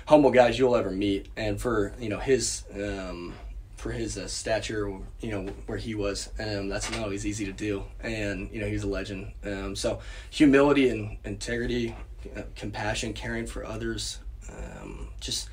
humble 0.05 0.31
guys 0.31 0.59
you'll 0.59 0.77
ever 0.77 0.91
meet, 0.91 1.29
and 1.37 1.59
for 1.59 1.95
you 1.99 2.11
know 2.11 2.19
his 2.19 2.65
um, 2.75 3.33
for 3.77 3.93
his 3.93 4.19
uh, 4.19 4.27
stature, 4.27 4.93
you 5.21 5.31
know 5.31 5.47
where 5.67 5.79
he 5.79 5.95
was, 5.95 6.29
um, 6.41 6.69
that's 6.69 6.91
not 6.91 7.01
always 7.01 7.25
easy 7.25 7.47
to 7.47 7.53
do. 7.53 7.85
And 8.01 8.51
you 8.53 8.61
know 8.61 8.67
he 8.67 8.73
was 8.73 8.83
a 8.83 8.89
legend. 8.89 9.33
Um, 9.45 9.75
so 9.75 10.01
humility 10.31 10.91
and 10.91 11.17
integrity, 11.25 11.95
uh, 12.37 12.43
compassion, 12.57 13.13
caring 13.13 13.47
for 13.47 13.65
others, 13.65 14.19
um, 14.51 15.09
just 15.21 15.49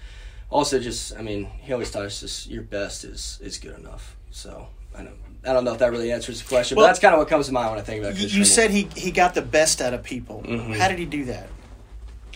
also 0.50 0.80
just 0.80 1.16
I 1.18 1.22
mean 1.22 1.46
he 1.62 1.74
always 1.74 1.92
taught 1.92 2.04
us 2.06 2.20
just 2.20 2.48
your 2.48 2.64
best 2.64 3.04
is 3.04 3.40
is 3.42 3.58
good 3.58 3.78
enough. 3.78 4.16
So 4.32 4.68
I 4.98 5.04
don't 5.04 5.18
I 5.46 5.54
don't 5.54 5.64
know 5.64 5.74
if 5.74 5.80
that 5.80 5.92
really 5.92 6.12
answers 6.12 6.42
the 6.42 6.48
question, 6.48 6.76
Well, 6.76 6.86
but 6.86 6.90
that's 6.90 7.00
kind 7.00 7.14
of 7.14 7.20
what 7.20 7.28
comes 7.28 7.48
to 7.48 7.52
mind 7.54 7.70
when 7.72 7.80
I 7.80 7.84
think 7.84 8.04
about. 8.04 8.18
You, 8.18 8.28
you 8.28 8.46
said 8.46 8.72
he 8.72 8.88
he 8.96 9.12
got 9.12 9.34
the 9.34 9.42
best 9.42 9.82
out 9.82 9.94
of 9.94 10.04
people. 10.04 10.44
Mhm. 10.46 10.76
How 10.76 10.88
did 10.88 11.00
he 11.00 11.06
do 11.06 11.26
that? 11.26 11.50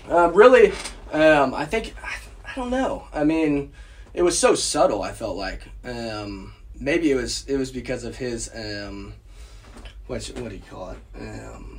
Um, 0.08 0.34
really, 0.34 0.72
um, 1.12 1.54
I 1.54 1.65
think 1.65 1.94
I, 2.04 2.15
I 2.50 2.56
don't 2.56 2.70
know. 2.72 3.08
I 3.13 3.24
mean, 3.24 3.72
it 4.13 4.24
was 4.24 4.38
so 4.38 4.56
subtle. 4.56 5.02
I 5.04 5.12
felt 5.12 5.38
like 5.38 5.62
um, 5.84 6.54
maybe 6.80 7.12
it 7.12 7.15
was 7.15 7.46
it 7.48 7.58
was 7.58 7.72
because 7.72 8.04
of 8.04 8.15
his 8.18 8.50
um, 8.56 9.13
what 10.08 10.26
what 10.38 10.50
do 10.50 10.56
you 10.56 10.62
call 10.70 10.92
it? 10.92 10.98
Um, 11.20 11.79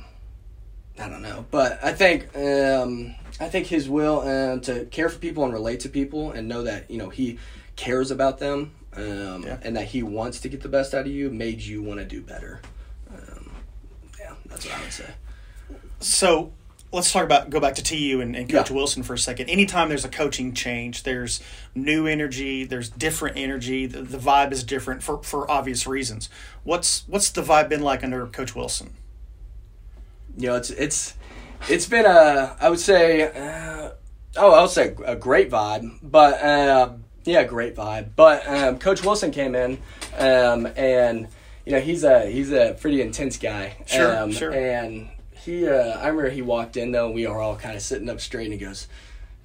I 1.01 1.09
don't 1.09 1.21
know, 1.21 1.45
but 1.51 1.79
I 1.83 1.93
think 1.93 2.35
um, 2.37 3.15
I 3.39 3.49
think 3.49 3.67
his 3.67 3.89
will 3.89 4.21
um, 4.21 4.61
to 4.61 4.85
care 4.85 5.09
for 5.09 5.17
people 5.19 5.43
and 5.43 5.53
relate 5.53 5.79
to 5.81 5.89
people 5.89 6.31
and 6.31 6.47
know 6.47 6.63
that 6.63 6.89
you 6.91 6.97
know 6.97 7.09
he 7.09 7.39
cares 7.75 8.11
about 8.11 8.37
them 8.39 8.71
um, 8.95 9.43
Yeah. 9.43 9.57
and 9.63 9.75
that 9.77 9.85
he 9.87 10.03
wants 10.03 10.41
to 10.41 10.49
get 10.49 10.61
the 10.61 10.69
best 10.69 10.93
out 10.93 11.01
of 11.07 11.11
you 11.11 11.29
made 11.31 11.61
you 11.61 11.81
want 11.81 11.99
to 11.99 12.05
do 12.05 12.21
better. 12.21 12.61
Um, 13.11 13.51
yeah, 14.19 14.33
that's 14.47 14.65
what 14.65 14.75
I 14.77 14.81
would 14.81 14.93
say. 14.93 15.09
So 15.99 16.51
let's 16.91 17.11
talk 17.11 17.23
about 17.23 17.49
go 17.49 17.59
back 17.59 17.75
to 17.75 17.83
TU 17.83 18.19
and, 18.21 18.35
and 18.35 18.49
Coach 18.49 18.69
Yeah. 18.69 18.75
Wilson 18.75 19.01
for 19.03 19.13
a 19.13 19.17
second. 19.17 19.49
Anytime 19.49 19.89
there's 19.89 20.05
a 20.05 20.09
coaching 20.09 20.53
change, 20.53 21.03
there's 21.03 21.41
new 21.73 22.05
energy, 22.05 22.63
there's 22.65 22.89
different 22.89 23.37
energy. 23.37 23.85
The, 23.85 24.01
the 24.01 24.17
vibe 24.17 24.51
is 24.51 24.63
different 24.63 25.01
for, 25.03 25.23
for 25.23 25.49
obvious 25.49 25.87
reasons. 25.87 26.29
What's 26.63 27.07
what's 27.07 27.29
the 27.31 27.41
vibe 27.41 27.69
been 27.69 27.81
like 27.81 28.03
under 28.03 28.27
Coach 28.27 28.55
Wilson? 28.55 28.93
You 30.37 30.47
know, 30.47 30.55
it's 30.55 30.69
it's 30.69 31.15
it's 31.69 31.85
been 31.87 32.05
a 32.05 32.55
I 32.59 32.69
would 32.69 32.79
say 32.79 33.23
uh, 33.23 33.91
oh 34.37 34.51
I'll 34.53 34.67
say 34.67 34.95
a 35.05 35.15
great 35.15 35.49
vibe, 35.49 35.99
but 36.01 36.43
um, 36.43 37.03
yeah, 37.23 37.43
great 37.43 37.75
vibe. 37.75 38.09
But 38.15 38.47
um, 38.47 38.79
Coach 38.79 39.03
Wilson 39.03 39.31
came 39.31 39.55
in, 39.55 39.77
um, 40.17 40.67
and 40.75 41.27
you 41.65 41.73
know 41.73 41.79
he's 41.79 42.03
a 42.03 42.25
he's 42.25 42.51
a 42.51 42.77
pretty 42.79 43.01
intense 43.01 43.37
guy. 43.37 43.77
Sure, 43.85 44.17
um, 44.17 44.31
sure. 44.31 44.53
And 44.53 45.09
he, 45.31 45.67
uh, 45.67 45.99
I 45.99 46.07
remember 46.07 46.29
he 46.29 46.41
walked 46.41 46.77
in 46.77 46.91
though. 46.91 47.07
and 47.07 47.15
We 47.15 47.27
were 47.27 47.39
all 47.39 47.55
kind 47.55 47.75
of 47.75 47.81
sitting 47.81 48.09
up 48.09 48.21
straight, 48.21 48.45
and 48.45 48.53
he 48.53 48.59
goes, 48.59 48.87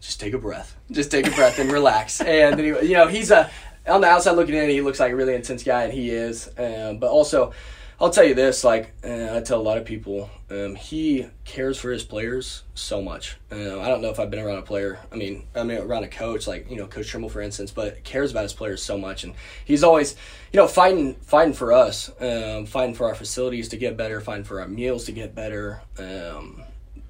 "Just 0.01 0.21
take 0.21 0.35
a 0.35 0.39
breath, 0.39 0.77
just 0.91 1.11
take 1.11 1.27
a 1.27 1.31
breath 1.31 1.59
and 1.59 1.71
relax." 1.71 2.21
And 2.27 2.59
then 2.59 2.65
he, 2.65 2.89
you 2.89 2.95
know 2.95 3.09
he's 3.09 3.31
a 3.31 3.51
on 3.87 4.01
the 4.01 4.09
outside 4.09 4.33
looking 4.33 4.55
in, 4.55 4.69
he 4.69 4.81
looks 4.81 4.99
like 5.01 5.13
a 5.13 5.17
really 5.17 5.35
intense 5.35 5.63
guy, 5.63 5.85
and 5.85 5.93
he 5.93 6.11
is. 6.11 6.49
Um, 6.59 6.99
but 6.99 7.11
also, 7.11 7.53
I'll 7.99 8.11
tell 8.11 8.25
you 8.25 8.35
this: 8.35 8.63
like 8.63 8.93
uh, 9.03 9.37
I 9.37 9.41
tell 9.41 9.59
a 9.59 9.63
lot 9.63 9.79
of 9.79 9.87
people, 9.87 10.29
um, 10.51 10.75
he 10.75 11.29
cares 11.45 11.79
for 11.79 11.91
his 11.91 12.05
players 12.05 12.63
so 12.75 13.01
much. 13.01 13.39
Uh, 13.51 13.81
I 13.81 13.89
don't 13.89 14.03
know 14.03 14.11
if 14.11 14.21
I've 14.21 14.31
been 14.31 14.45
around 14.45 14.59
a 14.59 14.63
player. 14.63 14.99
I 15.11 15.17
mean, 15.17 15.45
I 15.55 15.63
mean 15.63 15.79
around 15.79 16.05
a 16.05 16.09
coach, 16.09 16.47
like 16.47 16.71
you 16.71 16.77
know, 16.77 16.87
Coach 16.87 17.09
Trimble, 17.09 17.31
for 17.31 17.41
instance, 17.41 17.71
but 17.71 18.05
cares 18.05 18.33
about 18.33 18.43
his 18.43 18.53
players 18.53 18.83
so 18.83 18.99
much, 18.99 19.25
and 19.25 19.35
he's 19.65 19.83
always, 19.83 20.15
you 20.53 20.59
know, 20.59 20.69
fighting, 20.69 21.15
fighting 21.15 21.55
for 21.55 21.73
us, 21.73 22.11
um, 22.21 22.67
fighting 22.67 22.95
for 22.95 23.09
our 23.09 23.15
facilities 23.15 23.69
to 23.71 23.79
get 23.79 23.97
better, 23.97 24.21
fighting 24.21 24.45
for 24.45 24.61
our 24.61 24.69
meals 24.69 25.07
to 25.07 25.13
get 25.13 25.35
better. 25.35 25.81
Um, 25.99 26.63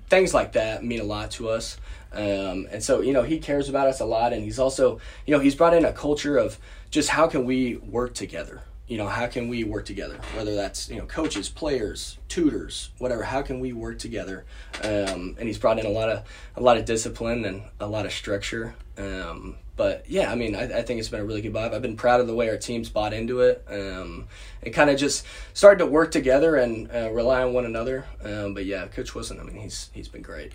things 0.08 0.32
like 0.32 0.52
that 0.52 0.84
mean 0.84 1.00
a 1.00 1.04
lot 1.04 1.32
to 1.32 1.48
us. 1.48 1.78
Um, 2.12 2.68
and 2.70 2.82
so, 2.82 3.00
you 3.00 3.12
know, 3.12 3.22
he 3.22 3.38
cares 3.38 3.68
about 3.68 3.88
us 3.88 4.00
a 4.00 4.04
lot. 4.04 4.32
And 4.32 4.42
he's 4.42 4.58
also, 4.58 5.00
you 5.26 5.34
know, 5.34 5.40
he's 5.40 5.54
brought 5.54 5.74
in 5.74 5.84
a 5.84 5.92
culture 5.92 6.36
of 6.36 6.58
just 6.90 7.08
how 7.08 7.26
can 7.26 7.44
we 7.44 7.76
work 7.76 8.14
together? 8.14 8.62
You 8.86 8.98
know, 8.98 9.08
how 9.08 9.26
can 9.26 9.48
we 9.48 9.64
work 9.64 9.84
together? 9.84 10.18
Whether 10.36 10.54
that's, 10.54 10.88
you 10.88 10.96
know, 10.96 11.06
coaches, 11.06 11.48
players, 11.48 12.18
tutors, 12.28 12.90
whatever, 12.98 13.24
how 13.24 13.42
can 13.42 13.58
we 13.58 13.72
work 13.72 13.98
together? 13.98 14.44
Um, 14.84 15.36
and 15.38 15.48
he's 15.48 15.58
brought 15.58 15.78
in 15.78 15.86
a 15.86 15.90
lot 15.90 16.08
of, 16.08 16.24
a 16.54 16.60
lot 16.60 16.76
of 16.76 16.84
discipline 16.84 17.44
and 17.44 17.62
a 17.80 17.86
lot 17.86 18.06
of 18.06 18.12
structure. 18.12 18.76
Um, 18.96 19.56
but 19.76 20.04
yeah, 20.08 20.32
I 20.32 20.34
mean, 20.34 20.54
I, 20.54 20.78
I 20.78 20.82
think 20.82 21.00
it's 21.00 21.08
been 21.08 21.20
a 21.20 21.24
really 21.24 21.42
good 21.42 21.52
vibe. 21.52 21.74
I've 21.74 21.82
been 21.82 21.96
proud 21.96 22.20
of 22.20 22.26
the 22.26 22.34
way 22.34 22.48
our 22.48 22.56
team's 22.56 22.88
bought 22.88 23.12
into 23.12 23.40
it, 23.40 23.62
um, 23.68 24.26
and 24.62 24.72
kind 24.72 24.88
of 24.88 24.96
just 24.96 25.26
started 25.52 25.80
to 25.80 25.86
work 25.86 26.10
together 26.10 26.56
and 26.56 26.90
uh, 26.90 27.10
rely 27.12 27.42
on 27.42 27.52
one 27.52 27.66
another. 27.66 28.06
Um, 28.24 28.54
but 28.54 28.64
yeah, 28.64 28.86
Coach 28.86 29.14
Wilson, 29.14 29.38
I 29.38 29.42
mean, 29.42 29.56
he's 29.56 29.90
he's 29.92 30.08
been 30.08 30.22
great. 30.22 30.52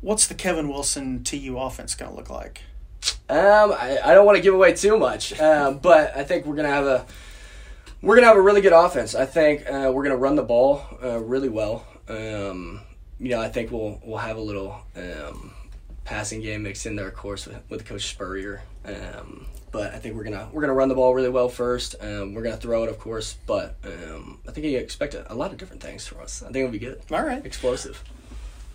What's 0.00 0.26
the 0.26 0.34
Kevin 0.34 0.68
Wilson 0.68 1.22
TU 1.22 1.56
offense 1.56 1.94
going 1.94 2.10
to 2.10 2.16
look 2.16 2.30
like? 2.30 2.62
Um, 3.28 3.72
I, 3.72 3.98
I 4.04 4.14
don't 4.14 4.26
want 4.26 4.36
to 4.36 4.42
give 4.42 4.54
away 4.54 4.74
too 4.74 4.98
much, 4.98 5.38
um, 5.40 5.78
but 5.78 6.16
I 6.16 6.24
think 6.24 6.46
we're 6.46 6.56
gonna 6.56 6.68
have 6.68 6.86
a 6.86 7.06
we're 8.04 8.14
gonna 8.16 8.26
have 8.26 8.36
a 8.36 8.42
really 8.42 8.60
good 8.60 8.72
offense. 8.72 9.14
I 9.14 9.26
think 9.26 9.68
uh, 9.68 9.90
we're 9.92 10.02
gonna 10.04 10.16
run 10.16 10.36
the 10.36 10.42
ball 10.42 10.82
uh, 11.02 11.20
really 11.20 11.48
well. 11.48 11.86
Um, 12.08 12.80
you 13.18 13.30
know, 13.30 13.40
I 13.40 13.48
think 13.48 13.70
we'll 13.70 14.00
we'll 14.04 14.18
have 14.18 14.36
a 14.36 14.40
little 14.40 14.76
um, 14.96 15.52
passing 16.04 16.40
game 16.42 16.62
mixed 16.64 16.86
in 16.86 16.96
there, 16.96 17.08
of 17.08 17.14
course, 17.14 17.46
with, 17.46 17.58
with 17.68 17.84
Coach 17.84 18.08
Spurrier. 18.08 18.62
Um, 18.84 19.46
but 19.72 19.94
I 19.94 19.98
think 19.98 20.14
we're 20.16 20.24
gonna 20.24 20.48
we're 20.52 20.60
gonna 20.60 20.74
run 20.74 20.88
the 20.88 20.94
ball 20.94 21.14
really 21.14 21.30
well 21.30 21.48
first. 21.48 21.96
Um, 22.00 22.34
we're 22.34 22.42
gonna 22.42 22.56
throw 22.56 22.84
it, 22.84 22.90
of 22.90 22.98
course, 22.98 23.36
but 23.46 23.76
um, 23.84 24.40
I 24.46 24.52
think 24.52 24.66
you 24.66 24.78
expect 24.78 25.14
a, 25.14 25.32
a 25.32 25.34
lot 25.34 25.50
of 25.52 25.56
different 25.56 25.82
things 25.82 26.06
from 26.06 26.20
us. 26.20 26.42
I 26.42 26.46
think 26.46 26.56
it'll 26.58 26.70
be 26.70 26.78
good, 26.78 27.00
All 27.10 27.22
right. 27.22 27.44
explosive. 27.44 28.02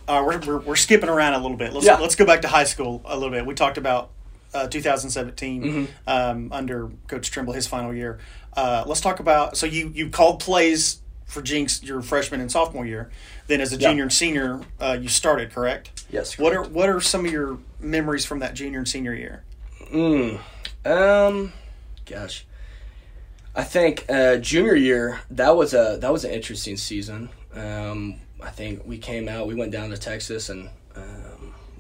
Uh, 0.08 0.24
we're, 0.26 0.40
we're, 0.40 0.58
we're 0.60 0.76
skipping 0.76 1.08
around 1.08 1.36
a 1.36 1.40
little 1.40 1.56
bit. 1.56 1.72
Let's 1.72 1.86
Yeah. 1.86 2.00
let's 2.00 2.16
go 2.16 2.26
back 2.26 2.42
to 2.42 2.48
high 2.48 2.64
school 2.64 3.02
a 3.06 3.14
little 3.16 3.30
bit. 3.30 3.46
We 3.46 3.54
talked 3.54 3.78
about 3.78 4.10
uh, 4.56 4.68
2017 4.68 5.64
Mhm. 5.64 5.88
um, 6.08 6.50
under 6.52 6.90
Coach 7.08 7.30
Trimble, 7.30 7.54
his 7.54 7.68
final 7.68 7.94
year. 7.94 8.18
Uh, 8.54 8.84
let's 8.88 9.02
talk 9.02 9.20
about. 9.20 9.58
So 9.58 9.66
you 9.66 9.92
you 9.94 10.10
called 10.10 10.40
plays 10.40 11.00
for 11.26 11.42
Jenks 11.42 11.84
your 11.84 12.02
freshman 12.02 12.42
and 12.42 12.52
sophomore 12.52 12.86
year. 12.86 13.10
Then 13.48 13.62
as 13.62 13.72
a 13.72 13.78
Yeah. 13.78 13.90
junior 13.90 14.04
and 14.04 14.14
senior, 14.14 14.62
uh, 14.80 14.98
you 15.00 15.08
started 15.10 15.52
correct. 15.52 16.04
Yes. 16.12 16.38
What 16.38 16.54
are 16.54 16.64
what 16.64 16.90
are 16.90 17.00
some 17.02 17.26
of 17.26 17.32
your 17.32 17.60
memories 17.80 18.26
from 18.26 18.40
that 18.40 18.54
junior 18.56 18.80
and 18.80 18.88
senior 18.88 19.14
year? 19.14 19.44
Mm. 19.94 20.40
Um, 20.86 21.54
gosh, 22.06 22.46
I 23.56 23.64
think 23.64 24.06
uh, 24.10 24.38
junior 24.38 24.76
year 24.76 25.20
that 25.32 25.56
was 25.56 25.74
a 25.74 25.98
that 26.02 26.12
was 26.12 26.24
an 26.26 26.32
interesting 26.32 26.78
season. 26.78 27.30
Um, 27.54 28.22
I 28.42 28.50
think 28.50 28.84
we 28.86 28.98
came 28.98 29.28
out, 29.28 29.48
we 29.48 29.56
went 29.56 29.72
down 29.72 29.90
to 29.90 29.98
Texas, 29.98 30.50
and 30.50 30.70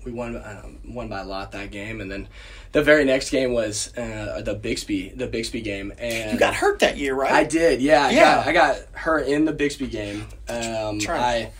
we 0.10 0.18
won 0.18 0.36
um, 0.38 0.80
won 0.88 1.08
by 1.08 1.20
a 1.20 1.26
lot 1.26 1.52
that 1.52 1.72
game. 1.72 2.02
And 2.02 2.12
then 2.12 2.28
the 2.72 2.84
very 2.84 3.06
next 3.06 3.30
game 3.30 3.54
was 3.54 3.96
uh, 3.98 4.42
the 4.44 4.54
Bixby 4.56 5.10
the 5.10 5.28
Bixby 5.28 5.62
game, 5.62 5.94
and 5.98 6.34
You 6.34 6.40
got 6.40 6.56
hurt 6.56 6.80
that 6.80 6.98
year, 6.98 7.16
right? 7.16 7.32
I 7.32 7.44
did, 7.44 7.82
yeah. 7.82 8.08
I 8.08 8.12
Yeah. 8.12 8.36
got 8.36 8.48
I 8.48 8.54
got 8.54 8.78
hurt 8.94 9.28
in 9.28 9.46
the 9.46 9.54
Bixby 9.54 9.88
game. 9.88 10.26
Um, 10.48 11.00
I 11.10 11.52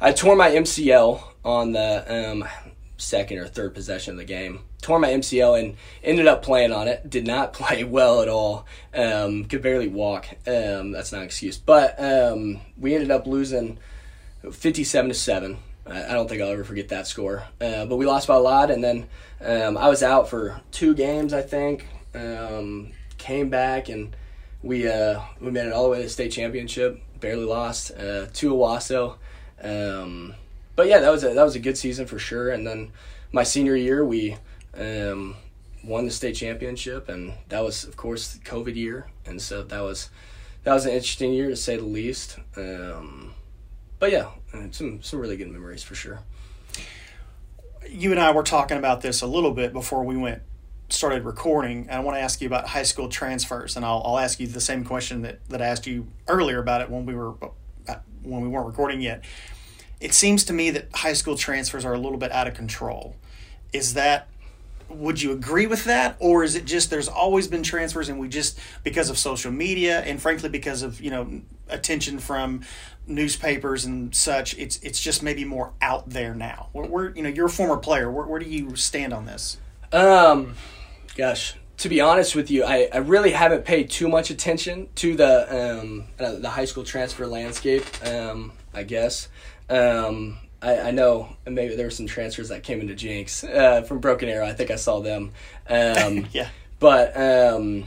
I 0.00 0.12
tore 0.12 0.36
my 0.36 0.50
MCL 0.50 1.22
on 1.44 1.72
the 1.72 2.30
um, 2.30 2.44
second 2.96 3.38
or 3.38 3.46
third 3.46 3.74
possession 3.74 4.12
of 4.12 4.18
the 4.18 4.24
game. 4.24 4.60
Tore 4.80 4.98
my 4.98 5.10
MCL 5.10 5.60
and 5.60 5.76
ended 6.02 6.26
up 6.26 6.42
playing 6.42 6.72
on 6.72 6.88
it. 6.88 7.08
Did 7.08 7.26
not 7.26 7.52
play 7.60 7.84
well 7.84 8.20
at 8.22 8.28
all. 8.28 8.66
Um, 8.94 9.44
could 9.44 9.62
barely 9.62 9.88
walk. 9.88 10.26
Um, 10.46 10.90
that's 10.92 11.12
not 11.12 11.18
an 11.18 11.24
excuse. 11.24 11.56
But 11.56 11.94
um, 12.02 12.60
we 12.76 12.94
ended 12.94 13.10
up 13.12 13.26
losing 13.28 13.78
57 14.50 15.08
to 15.10 15.14
7. 15.14 15.58
I 15.86 16.12
don't 16.12 16.28
think 16.28 16.40
I'll 16.40 16.50
ever 16.50 16.64
forget 16.64 16.88
that 16.88 17.06
score. 17.06 17.44
Uh, 17.60 17.86
but 17.86 17.96
we 17.96 18.06
lost 18.06 18.28
by 18.28 18.36
a 18.36 18.40
lot, 18.40 18.70
and 18.70 18.82
then 18.82 19.06
um, 19.40 19.76
I 19.76 19.88
was 19.88 20.02
out 20.02 20.28
for 20.28 20.60
two 20.70 20.94
games, 20.94 21.32
I 21.32 21.42
think. 21.42 21.86
Um, 22.14 22.92
came 23.18 23.50
back, 23.50 23.88
and 23.88 24.14
we 24.62 24.88
uh, 24.88 25.20
we 25.40 25.50
made 25.50 25.66
it 25.66 25.72
all 25.72 25.84
the 25.84 25.90
way 25.90 25.98
to 25.98 26.04
the 26.04 26.08
state 26.10 26.30
championship. 26.32 27.00
Barely 27.20 27.44
lost 27.44 27.92
uh, 27.92 28.26
to 28.32 28.54
Owasso. 28.54 29.16
Um, 29.62 30.34
but 30.76 30.88
yeah, 30.88 31.00
that 31.00 31.10
was 31.10 31.24
a 31.24 31.34
that 31.34 31.42
was 31.42 31.56
a 31.56 31.60
good 31.60 31.76
season 31.76 32.06
for 32.06 32.18
sure. 32.18 32.50
And 32.50 32.66
then 32.66 32.92
my 33.32 33.42
senior 33.42 33.76
year, 33.76 34.04
we 34.04 34.36
um, 34.78 35.36
won 35.82 36.04
the 36.04 36.10
state 36.10 36.34
championship, 36.34 37.08
and 37.08 37.34
that 37.48 37.64
was 37.64 37.84
of 37.84 37.96
course 37.96 38.38
COVID 38.44 38.76
year, 38.76 39.06
and 39.26 39.42
so 39.42 39.62
that 39.62 39.80
was 39.80 40.10
that 40.64 40.72
was 40.72 40.86
an 40.86 40.92
interesting 40.92 41.32
year 41.32 41.48
to 41.48 41.56
say 41.56 41.76
the 41.76 41.84
least. 41.84 42.38
Um, 42.56 43.34
but 43.98 44.12
yeah, 44.12 44.28
some 44.70 45.02
some 45.02 45.18
really 45.18 45.36
good 45.36 45.50
memories 45.50 45.82
for 45.82 45.94
sure. 45.94 46.20
You 47.88 48.10
and 48.10 48.20
I 48.20 48.30
were 48.32 48.42
talking 48.42 48.78
about 48.78 49.00
this 49.00 49.22
a 49.22 49.26
little 49.26 49.52
bit 49.52 49.72
before 49.72 50.04
we 50.04 50.16
went 50.16 50.42
started 50.92 51.24
recording. 51.24 51.82
And 51.88 51.92
I 51.92 52.00
want 52.00 52.16
to 52.16 52.20
ask 52.20 52.40
you 52.40 52.46
about 52.46 52.68
high 52.68 52.82
school 52.82 53.08
transfers, 53.08 53.76
and 53.76 53.84
I'll, 53.84 54.02
I'll 54.04 54.18
ask 54.18 54.38
you 54.38 54.46
the 54.46 54.60
same 54.60 54.84
question 54.84 55.22
that, 55.22 55.46
that 55.48 55.62
I 55.62 55.66
asked 55.66 55.86
you 55.86 56.06
earlier 56.28 56.58
about 56.58 56.82
it 56.82 56.90
when 56.90 57.06
we 57.06 57.14
were 57.14 57.34
uh, 57.88 57.96
when 58.22 58.42
we 58.42 58.48
weren't 58.48 58.66
recording 58.66 59.00
yet. 59.00 59.24
It 60.00 60.14
seems 60.14 60.44
to 60.44 60.52
me 60.52 60.70
that 60.70 60.88
high 60.94 61.12
school 61.12 61.36
transfers 61.36 61.84
are 61.84 61.94
a 61.94 61.98
little 61.98 62.18
bit 62.18 62.32
out 62.32 62.46
of 62.46 62.54
control. 62.54 63.16
Is 63.72 63.94
that 63.94 64.28
would 64.94 65.20
you 65.20 65.32
agree 65.32 65.66
with 65.66 65.84
that 65.84 66.16
or 66.18 66.44
is 66.44 66.54
it 66.54 66.64
just 66.64 66.90
there's 66.90 67.08
always 67.08 67.48
been 67.48 67.62
transfers 67.62 68.08
and 68.08 68.18
we 68.18 68.28
just 68.28 68.58
because 68.84 69.10
of 69.10 69.18
social 69.18 69.50
media 69.52 70.00
and 70.00 70.20
frankly 70.20 70.48
because 70.48 70.82
of 70.82 71.00
you 71.00 71.10
know 71.10 71.40
attention 71.68 72.18
from 72.18 72.60
newspapers 73.06 73.84
and 73.84 74.14
such 74.14 74.56
it's 74.58 74.78
it's 74.82 75.00
just 75.00 75.22
maybe 75.22 75.44
more 75.44 75.72
out 75.80 76.08
there 76.10 76.34
now 76.34 76.68
where, 76.72 76.86
where 76.86 77.16
you 77.16 77.22
know 77.22 77.28
you're 77.28 77.46
a 77.46 77.50
former 77.50 77.76
player 77.76 78.10
where, 78.10 78.26
where 78.26 78.38
do 78.38 78.46
you 78.46 78.76
stand 78.76 79.12
on 79.12 79.26
this 79.26 79.58
Um, 79.92 80.54
gosh, 81.16 81.54
to 81.78 81.88
be 81.88 82.00
honest 82.00 82.34
with 82.34 82.50
you, 82.50 82.64
I, 82.64 82.88
I 82.92 82.98
really 82.98 83.32
haven't 83.32 83.64
paid 83.64 83.90
too 83.90 84.08
much 84.08 84.30
attention 84.30 84.88
to 84.96 85.14
the 85.14 85.80
um 85.80 86.04
uh, 86.18 86.36
the 86.36 86.50
high 86.50 86.64
school 86.64 86.84
transfer 86.84 87.26
landscape. 87.26 87.84
Um, 88.06 88.52
I 88.74 88.84
guess. 88.84 89.28
Um, 89.68 90.38
I, 90.62 90.78
I 90.78 90.90
know 90.92 91.36
maybe 91.46 91.74
there 91.74 91.86
were 91.86 91.90
some 91.90 92.06
transfers 92.06 92.48
that 92.50 92.62
came 92.62 92.80
into 92.80 92.94
Jenks 92.94 93.44
uh, 93.44 93.82
from 93.82 93.98
Broken 93.98 94.28
Arrow. 94.28 94.46
I 94.46 94.52
think 94.52 94.70
I 94.70 94.76
saw 94.76 95.00
them. 95.00 95.32
Um, 95.68 96.28
yeah 96.32 96.48
but 96.82 97.16
um, 97.16 97.84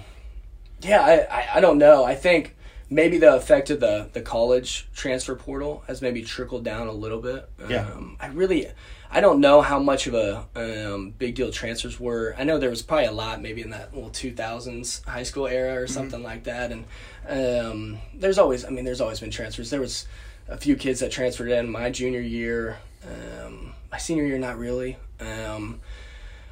yeah, 0.82 1.02
I, 1.02 1.40
I, 1.40 1.48
I 1.56 1.60
don't 1.60 1.78
know. 1.78 2.06
I 2.06 2.16
think 2.16 2.56
maybe 2.90 3.18
the 3.18 3.36
effect 3.36 3.70
of 3.70 3.82
the, 3.82 4.10
the 4.14 4.22
college 4.22 4.88
transfer 4.96 5.36
portal 5.36 5.84
has 5.88 6.02
maybe 6.02 6.22
trickled 6.22 6.64
down 6.64 6.88
a 6.88 6.94
little 6.94 7.20
bit. 7.20 7.50
Yeah. 7.68 7.92
Um, 7.92 8.16
I 8.22 8.28
really, 8.28 8.68
I 9.12 9.20
don't 9.20 9.42
know 9.42 9.62
how 9.62 9.80
much 9.80 10.08
of 10.08 10.14
a 10.14 10.46
um, 10.56 11.12
big 11.12 11.36
deal 11.36 11.52
transfers 11.52 12.00
were. 12.00 12.36
I 12.38 12.46
know 12.46 12.58
there 12.58 12.70
was 12.70 12.82
probably 12.82 13.08
a 13.08 13.12
lot 13.12 13.42
maybe 13.42 13.62
in 13.62 13.72
that 13.72 13.94
little 13.94 14.12
2000s 14.12 15.04
high 15.04 15.24
school 15.24 15.48
era 15.48 15.76
or 15.76 15.88
something 15.88 16.24
like 16.24 16.46
that. 16.46 16.72
And 16.72 16.86
um, 17.28 17.98
there's 18.14 18.38
always, 18.38 18.64
I 18.64 18.70
mean, 18.70 18.86
there's 18.86 19.02
always 19.02 19.20
been 19.20 19.30
transfers. 19.30 19.72
There 19.72 19.82
was 19.82 20.08
a 20.48 20.58
few 20.58 20.76
kids 20.76 21.00
that 21.00 21.12
transferred 21.12 21.50
in 21.52 21.70
my 21.70 21.90
junior 21.90 22.22
year. 22.22 22.78
Um, 23.04 23.74
my 23.92 23.98
senior 23.98 24.26
year, 24.26 24.38
not 24.38 24.58
really. 24.58 24.98
Um, 25.20 25.80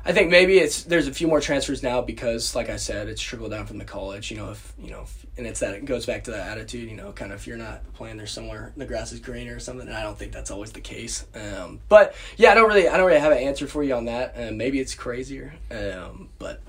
I 0.06 0.12
think 0.12 0.30
maybe 0.30 0.58
it's 0.58 0.84
there's 0.84 1.08
a 1.08 1.14
few 1.14 1.28
more 1.28 1.40
transfers 1.40 1.82
now 1.82 2.02
because, 2.02 2.56
like 2.56 2.70
I 2.70 2.76
said, 2.76 3.08
it's 3.08 3.22
trickled 3.22 3.52
down 3.52 3.66
from 3.68 3.78
the 3.78 3.86
college. 3.86 4.32
You 4.32 4.38
know, 4.38 4.52
if 4.52 4.74
you 4.78 4.92
know, 4.92 5.04
if, 5.04 5.26
and 5.38 5.48
it's 5.48 5.62
that 5.62 5.74
it 5.76 5.86
goes 5.86 6.06
back 6.06 6.26
to 6.26 6.32
that 6.32 6.50
attitude. 6.50 6.90
You 6.90 6.96
know, 6.98 7.12
kind 7.14 7.32
of 7.32 7.40
if 7.40 7.48
you're 7.48 7.58
not 7.58 7.82
playing 7.94 8.18
there 8.18 8.28
somewhere, 8.28 8.74
the 8.76 8.86
grass 8.86 9.14
is 9.14 9.20
greener 9.22 9.56
or 9.56 9.60
something. 9.60 9.88
And 9.88 9.96
I 9.96 10.04
don't 10.04 10.18
think 10.18 10.34
that's 10.34 10.52
always 10.52 10.74
the 10.74 10.82
case. 10.82 11.26
Um, 11.34 11.80
but 11.88 12.16
yeah, 12.36 12.52
I 12.52 12.56
don't 12.56 12.68
really, 12.68 12.90
I 12.90 12.98
don't 12.98 13.08
really 13.08 13.20
have 13.22 13.32
an 13.32 13.38
answer 13.38 13.66
for 13.66 13.82
you 13.82 13.96
on 13.96 14.06
that. 14.06 14.36
Uh, 14.38 14.52
maybe 14.52 14.80
it's 14.82 14.94
crazier, 14.94 15.54
um, 15.72 16.28
but 16.38 16.62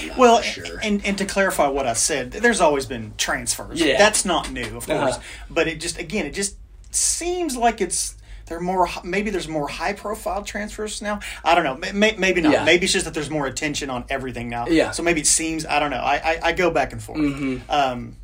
I'm 0.00 0.08
not 0.08 0.18
well 0.18 0.42
sure. 0.42 0.78
and, 0.82 1.04
and 1.04 1.18
to 1.18 1.24
clarify 1.24 1.66
what 1.66 1.86
i 1.86 1.92
said 1.92 2.30
there's 2.30 2.60
always 2.60 2.86
been 2.86 3.14
transfers 3.18 3.80
Yeah. 3.80 3.98
that's 3.98 4.24
not 4.24 4.50
new 4.52 4.76
of 4.76 4.86
course 4.86 5.16
Uh-huh. 5.16 5.20
but 5.50 5.66
it 5.66 5.80
just 5.80 5.98
again 5.98 6.24
it 6.24 6.30
just 6.34 6.56
seems 6.94 7.56
like 7.56 7.80
it's 7.80 8.16
there 8.46 8.58
are 8.58 8.60
more 8.60 8.88
maybe 9.04 9.30
there's 9.30 9.48
more 9.48 9.68
high 9.68 9.92
profile 9.92 10.42
transfers 10.44 11.00
now 11.00 11.20
i 11.44 11.54
don't 11.54 11.64
know 11.64 11.76
May- 11.76 11.92
may, 11.92 12.16
maybe 12.18 12.40
not 12.40 12.52
Yeah. 12.52 12.64
maybe 12.64 12.84
it's 12.84 12.92
just 12.92 13.04
that 13.06 13.14
there's 13.14 13.30
more 13.30 13.46
attention 13.46 13.88
on 13.88 14.04
everything 14.10 14.48
now 14.48 14.66
Yeah. 14.66 14.90
so 14.90 15.02
maybe 15.02 15.20
it 15.20 15.26
seems 15.26 15.64
i 15.64 15.78
don't 15.78 15.90
know 15.90 15.98
i 15.98 16.16
i, 16.16 16.40
I 16.48 16.52
go 16.52 16.70
back 16.70 16.92
and 16.92 17.02
forth 17.02 17.18
Mm-hmm. 17.20 17.70
um, 17.70 18.16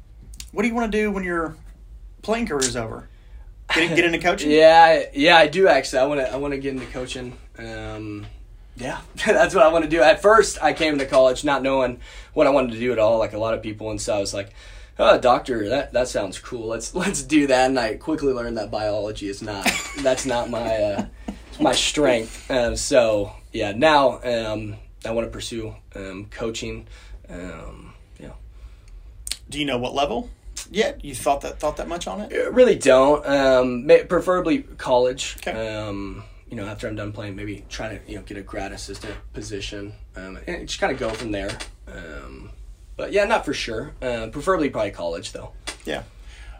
what 0.52 0.62
do 0.62 0.68
you 0.68 0.74
want 0.74 0.90
to 0.92 0.98
do 0.98 1.10
when 1.10 1.24
your 1.24 1.56
playing 2.22 2.46
career 2.46 2.60
is 2.60 2.76
over 2.76 3.08
get, 3.74 3.94
get 3.96 4.04
into 4.04 4.18
coaching 4.18 4.50
Yeah, 4.62 4.84
I- 4.86 5.10
yeah, 5.14 5.36
I 5.36 5.46
do 5.46 5.68
actually. 5.68 6.00
I 6.00 6.06
want 6.06 6.20
to. 6.20 6.32
I 6.32 6.36
want 6.36 6.52
to 6.52 6.58
get 6.58 6.72
into 6.74 6.86
coaching. 6.86 7.36
Um, 7.58 8.24
yeah, 8.76 9.00
that's 9.26 9.54
what 9.54 9.62
I 9.64 9.68
want 9.68 9.84
to 9.84 9.90
do. 9.90 10.00
At 10.00 10.22
first, 10.22 10.62
I 10.62 10.72
came 10.72 10.94
into 10.94 11.04
college 11.04 11.44
not 11.44 11.62
knowing 11.62 12.00
what 12.32 12.46
I 12.46 12.50
wanted 12.50 12.72
to 12.72 12.78
do 12.78 12.92
at 12.92 12.98
all, 12.98 13.18
like 13.18 13.34
a 13.34 13.38
lot 13.38 13.52
of 13.54 13.62
people, 13.62 13.90
and 13.90 14.00
so 14.00 14.14
I 14.16 14.20
was 14.20 14.32
like, 14.32 14.50
"Oh, 14.98 15.18
doctor, 15.18 15.68
that 15.68 15.92
that 15.92 16.08
sounds 16.08 16.38
cool. 16.38 16.68
Let's 16.68 16.94
let's 16.94 17.22
do 17.22 17.46
that." 17.46 17.70
And 17.70 17.78
I 17.78 17.96
quickly 17.96 18.32
learned 18.32 18.58
that 18.58 18.70
biology 18.70 19.28
is 19.28 19.42
not. 19.42 19.68
that's 19.98 20.26
not 20.26 20.50
my 20.50 20.76
uh, 20.76 21.06
my 21.60 21.72
strength. 21.72 22.50
Um, 22.50 22.76
so 22.76 23.32
yeah, 23.52 23.72
now 23.72 24.20
um, 24.22 24.76
I 25.04 25.10
want 25.10 25.26
to 25.26 25.30
pursue 25.30 25.74
um, 25.94 26.26
coaching. 26.30 26.86
Um, 27.28 27.92
yeah. 28.18 28.32
do 29.50 29.58
you 29.58 29.66
know 29.66 29.78
what 29.78 29.94
level 29.94 30.30
yet 30.70 31.04
you 31.04 31.14
thought 31.14 31.42
that 31.42 31.60
thought 31.60 31.76
that 31.76 31.88
much 31.88 32.06
on 32.06 32.20
it 32.20 32.32
I 32.32 32.48
really 32.48 32.74
don't. 32.76 33.24
Um, 33.26 33.88
preferably 34.08 34.62
college. 34.62 35.36
Okay. 35.38 35.76
Um, 35.76 36.24
you 36.50 36.56
know, 36.56 36.64
after 36.64 36.88
I'm 36.88 36.96
done 36.96 37.12
playing, 37.12 37.36
maybe 37.36 37.64
try 37.68 37.88
to 37.96 38.00
you 38.10 38.16
know 38.16 38.22
get 38.22 38.38
a 38.38 38.42
grad 38.42 38.72
assistant 38.72 39.14
position, 39.32 39.92
um, 40.16 40.38
and 40.46 40.66
just 40.66 40.80
kind 40.80 40.92
of 40.92 40.98
go 40.98 41.10
from 41.10 41.30
there. 41.32 41.50
Um, 41.86 42.50
but 42.98 43.12
yeah, 43.12 43.24
not 43.24 43.46
for 43.46 43.54
sure. 43.54 43.94
Uh, 44.02 44.26
preferably 44.30 44.68
probably 44.68 44.90
college 44.90 45.32
though, 45.32 45.52
yeah 45.86 46.02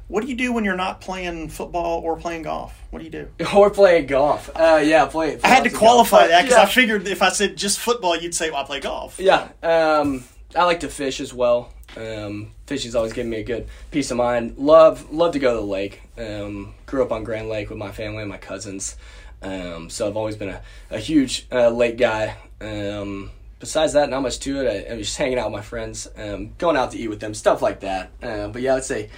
what 0.09 0.23
do 0.23 0.29
you 0.29 0.35
do 0.35 0.55
when 0.55 0.65
you're 0.65 0.75
not 0.75 1.03
playing 1.03 1.51
football 1.51 2.01
or 2.01 2.17
playing 2.17 2.43
golf 2.43 2.75
what 2.91 2.99
do 3.01 3.05
you 3.05 3.11
do 3.11 3.29
or 3.55 3.71
playing 3.71 4.07
golf. 4.07 4.51
Uh, 4.55 4.81
yeah, 4.83 5.07
play. 5.07 5.39
I 5.45 5.49
had 5.49 5.65
to 5.65 5.71
qualify 5.71 6.21
golf. 6.21 6.31
that 6.31 6.43
because 6.43 6.57
yeah. 6.57 6.63
I 6.63 6.67
figured 6.67 7.07
if 7.07 7.21
I 7.21 7.29
said 7.29 7.57
just 7.57 7.79
football, 7.79 8.17
you'd 8.17 8.35
say, 8.35 8.51
well, 8.51 8.63
I 8.63 8.65
play 8.65 8.81
golf. 8.81 9.21
Yeah, 9.21 9.49
um, 9.63 10.25
I 10.57 10.65
like 10.65 10.81
to 10.81 10.89
fish 10.89 11.21
as 11.21 11.35
well. 11.35 11.73
Um, 11.97 12.53
fishing's 12.67 12.95
always 12.95 13.13
given 13.13 13.31
me 13.31 13.39
a 13.39 13.45
good 13.45 13.67
peace 13.91 14.11
of 14.11 14.17
mind. 14.17 14.57
Love 14.57 15.13
love 15.13 15.33
to 15.33 15.39
go 15.39 15.55
to 15.55 15.61
the 15.61 15.67
lake. 15.67 16.01
Um, 16.17 16.75
grew 16.87 17.03
up 17.03 17.13
on 17.13 17.25
Grand 17.25 17.49
Lake 17.49 17.69
with 17.69 17.79
my 17.79 17.93
family 17.93 18.23
and 18.23 18.31
my 18.31 18.39
cousins, 18.39 18.97
um, 19.43 19.91
so 19.91 20.09
I've 20.09 20.17
always 20.17 20.37
been 20.37 20.49
a, 20.49 20.63
a 20.91 20.99
huge 20.99 21.47
uh, 21.53 21.69
lake 21.69 21.99
guy. 21.99 22.37
Um, 22.61 23.31
besides 23.59 23.93
that, 23.95 24.11
not 24.11 24.23
much 24.23 24.39
to 24.41 24.61
it. 24.61 24.89
I, 24.89 24.93
I'm 24.93 24.99
just 24.99 25.17
hanging 25.17 25.39
out 25.39 25.47
with 25.47 25.59
my 25.59 25.63
friends, 25.63 26.09
um, 26.17 26.55
going 26.59 26.77
out 26.77 26.93
to 26.93 26.99
eat 26.99 27.09
with 27.09 27.21
them, 27.21 27.35
stuff 27.35 27.63
like 27.63 27.81
that. 27.81 28.11
Uh, 28.23 28.49
but 28.49 28.63
yeah, 28.63 28.77
I'd 28.77 28.85
say, 28.85 29.11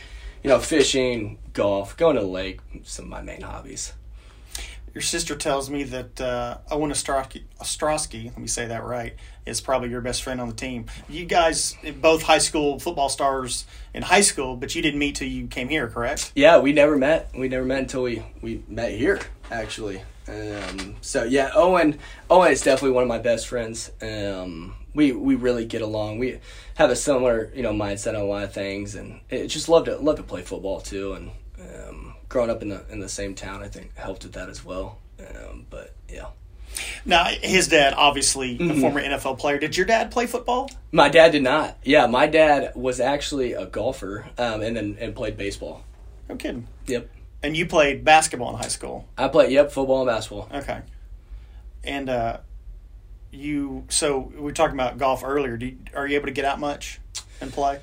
you 0.43 0.49
know, 0.49 0.59
fishing, 0.59 1.39
golf, 1.53 1.97
going 1.97 2.17
to 2.17 2.23
the 2.23 2.29
lake, 2.29 2.61
some 2.83 3.07
of 3.07 3.11
my 3.11 3.23
main 3.23 3.43
hobbies. 3.43 3.93
Your 4.93 5.03
sister 5.03 5.37
tells 5.37 5.71
me 5.71 5.85
that 5.85 6.21
uh, 6.21 6.59
Owen 6.69 6.91
Ostrowski, 6.91 7.45
Ostrowski, 7.61 8.25
let 8.25 8.39
me 8.39 8.49
say 8.49 8.67
that 8.67 8.83
right, 8.83 9.15
is 9.47 9.61
probably 9.61 9.89
your 9.89 10.01
best 10.01 10.25
friend 10.25 10.41
on 10.41 10.49
the 10.49 10.55
team. 10.55 10.87
You 11.09 11.27
guys, 11.27 11.77
both 12.01 12.23
high 12.23 12.39
school 12.39 12.81
football 12.81 13.09
stars 13.09 13.67
in 13.95 14.03
high 14.03 14.23
school, 14.23 14.57
but 14.57 14.75
you 14.75 14.83
didn't 14.83 14.99
meet 14.99 15.15
till 15.15 15.29
you 15.29 15.47
came 15.47 15.69
here, 15.69 15.87
correct? 15.89 16.33
Yeah, 16.35 16.59
we 16.59 16.73
never 16.73 16.97
met. 16.97 17.31
We 17.37 17.47
never 17.47 17.65
met 17.65 17.79
until 17.79 18.03
we, 18.03 18.25
we 18.43 18.65
met 18.67 18.91
here, 18.91 19.21
actually. 19.49 20.03
Um, 20.31 20.97
so 21.01 21.25
yeah, 21.25 21.51
Owen 21.55 21.99
Owen 22.29 22.53
is 22.53 22.61
definitely 22.63 22.93
one 22.93 23.03
of 23.03 23.09
my 23.09 23.19
best 23.19 23.49
friends. 23.49 23.91
Um, 24.01 24.75
we 24.95 25.13
we 25.13 25.35
really 25.35 25.65
get 25.65 25.83
along. 25.83 26.19
We 26.19 26.39
have 26.77 26.91
a 26.91 26.97
similar 26.97 27.51
you 27.55 27.63
know 27.63 27.73
mindset 27.73 28.11
on 28.15 28.21
a 28.23 28.25
lot 28.25 28.45
of 28.45 28.53
things, 28.53 28.95
and 28.95 29.21
it, 29.29 29.49
just 29.49 29.69
love 29.69 29.87
to 29.87 29.97
love 29.97 30.17
to 30.17 30.23
play 30.23 30.43
football 30.43 30.81
too. 30.81 31.15
And 31.15 31.31
um, 31.61 32.15
growing 32.29 32.51
up 32.51 32.63
in 32.63 32.69
the 32.69 32.85
in 32.91 33.01
the 33.01 33.09
same 33.09 33.35
town, 33.35 33.63
I 33.63 33.69
think 33.69 33.97
helped 33.97 34.23
with 34.25 34.33
that 34.35 34.49
as 34.49 34.65
well. 34.65 34.99
Um, 35.19 35.67
but 35.69 35.95
yeah, 36.09 36.27
Now, 37.05 37.25
his 37.25 37.69
dad, 37.69 37.93
obviously 37.97 38.57
Mm-hmm. 38.57 38.71
a 38.79 38.81
former 38.81 39.03
NFL 39.03 39.39
player. 39.39 39.59
Did 39.59 39.77
your 39.77 39.87
dad 39.87 40.11
play 40.11 40.27
football? 40.27 40.71
my 40.93 41.09
dad 41.09 41.33
did 41.33 41.43
not. 41.43 41.77
Yeah, 41.85 42.07
my 42.07 42.27
dad 42.27 42.73
was 42.75 43.01
actually 43.01 43.53
a 43.53 43.67
golfer, 43.67 44.29
um, 44.39 44.63
and 44.63 44.77
then 44.77 44.97
and 45.01 45.15
played 45.15 45.37
baseball. 45.37 45.85
No 46.29 46.37
kidding. 46.37 46.67
Yep, 46.87 47.09
And 47.43 47.57
you 47.57 47.67
played 47.67 48.05
basketball 48.05 48.51
in 48.51 48.57
high 48.63 48.69
school. 48.69 49.09
I 49.17 49.29
played 49.29 49.51
yep 49.51 49.73
football 49.73 50.01
and 50.03 50.09
basketball. 50.09 50.49
Okay. 50.53 50.81
And 51.83 52.11
uh, 52.11 52.39
you, 53.31 53.85
so 53.89 54.31
we 54.35 54.41
were 54.41 54.53
talking 54.53 54.75
about 54.75 54.99
golf 54.99 55.23
earlier. 55.25 55.57
Do 55.57 55.67
you, 55.67 55.79
are 55.95 56.07
you 56.07 56.17
able 56.17 56.27
to 56.27 56.33
get 56.33 56.45
out 56.45 56.61
much 56.61 57.01
and 57.41 57.51
play? 57.53 57.81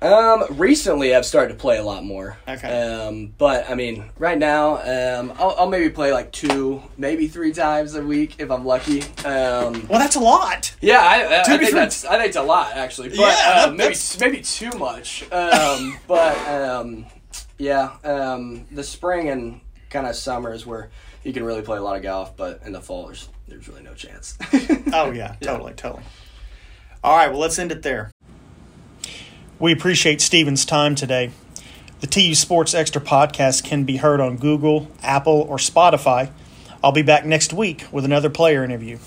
Um, 0.00 0.44
recently 0.50 1.12
I've 1.14 1.26
started 1.26 1.54
to 1.54 1.58
play 1.58 1.78
a 1.78 1.82
lot 1.84 2.04
more. 2.04 2.36
Okay. 2.48 2.68
Um, 2.68 3.32
but 3.36 3.68
I 3.68 3.74
mean, 3.74 4.04
right 4.18 4.38
now, 4.38 4.76
um, 4.76 5.32
I'll, 5.38 5.54
I'll 5.58 5.68
maybe 5.68 5.90
play 5.90 6.12
like 6.12 6.30
two, 6.32 6.82
maybe 6.96 7.26
three 7.26 7.52
times 7.52 7.94
a 7.96 8.02
week 8.02 8.36
if 8.38 8.50
I'm 8.50 8.64
lucky. 8.64 9.02
Um, 9.24 9.86
Well, 9.88 9.98
that's 9.98 10.14
a 10.16 10.20
lot. 10.20 10.74
yeah, 10.80 11.00
I, 11.00 11.22
I, 11.22 11.40
I 11.40 11.44
think 11.44 11.62
three- 11.62 11.72
that's 11.72 12.04
I 12.04 12.16
think 12.16 12.28
it's 12.28 12.36
a 12.36 12.42
lot 12.42 12.74
actually. 12.74 13.08
But 13.10 13.18
Yeah, 13.18 13.64
uh, 13.66 13.70
maybe 13.70 13.82
that's- 13.82 14.20
maybe 14.20 14.40
too 14.40 14.70
much. 14.78 15.24
Um, 15.32 15.98
but 16.06 16.36
um, 16.48 17.06
yeah, 17.58 17.96
um, 18.04 18.66
the 18.70 18.84
spring 18.84 19.28
and 19.28 19.60
kind 19.90 20.06
of 20.06 20.14
summer 20.14 20.52
is 20.52 20.64
where 20.64 20.90
you 21.24 21.32
can 21.32 21.44
really 21.44 21.62
play 21.62 21.78
a 21.78 21.82
lot 21.82 21.96
of 21.96 22.02
golf. 22.02 22.36
But 22.36 22.62
in 22.64 22.72
the 22.72 22.80
fall, 22.80 23.06
there's 23.06 23.28
there's 23.46 23.68
really 23.68 23.82
no 23.82 23.94
chance. 23.94 24.38
Oh 24.92 25.10
yeah, 25.10 25.36
totally, 25.40 25.74
totally. 25.74 26.02
All 27.04 27.16
right, 27.16 27.30
well 27.30 27.40
let's 27.40 27.58
end 27.58 27.72
it 27.72 27.82
there. 27.82 28.10
We 29.58 29.72
appreciate 29.72 30.20
Stephen's 30.20 30.64
time 30.64 30.94
today. 30.94 31.30
The 32.00 32.06
TU 32.06 32.34
Sports 32.34 32.74
Extra 32.74 33.02
podcast 33.02 33.64
can 33.64 33.84
be 33.84 33.96
heard 33.96 34.20
on 34.20 34.36
Google, 34.36 34.88
Apple, 35.02 35.44
or 35.48 35.56
Spotify. 35.56 36.30
I'll 36.82 36.92
be 36.92 37.02
back 37.02 37.26
next 37.26 37.52
week 37.52 37.86
with 37.90 38.04
another 38.04 38.30
player 38.30 38.62
interview. 38.62 38.98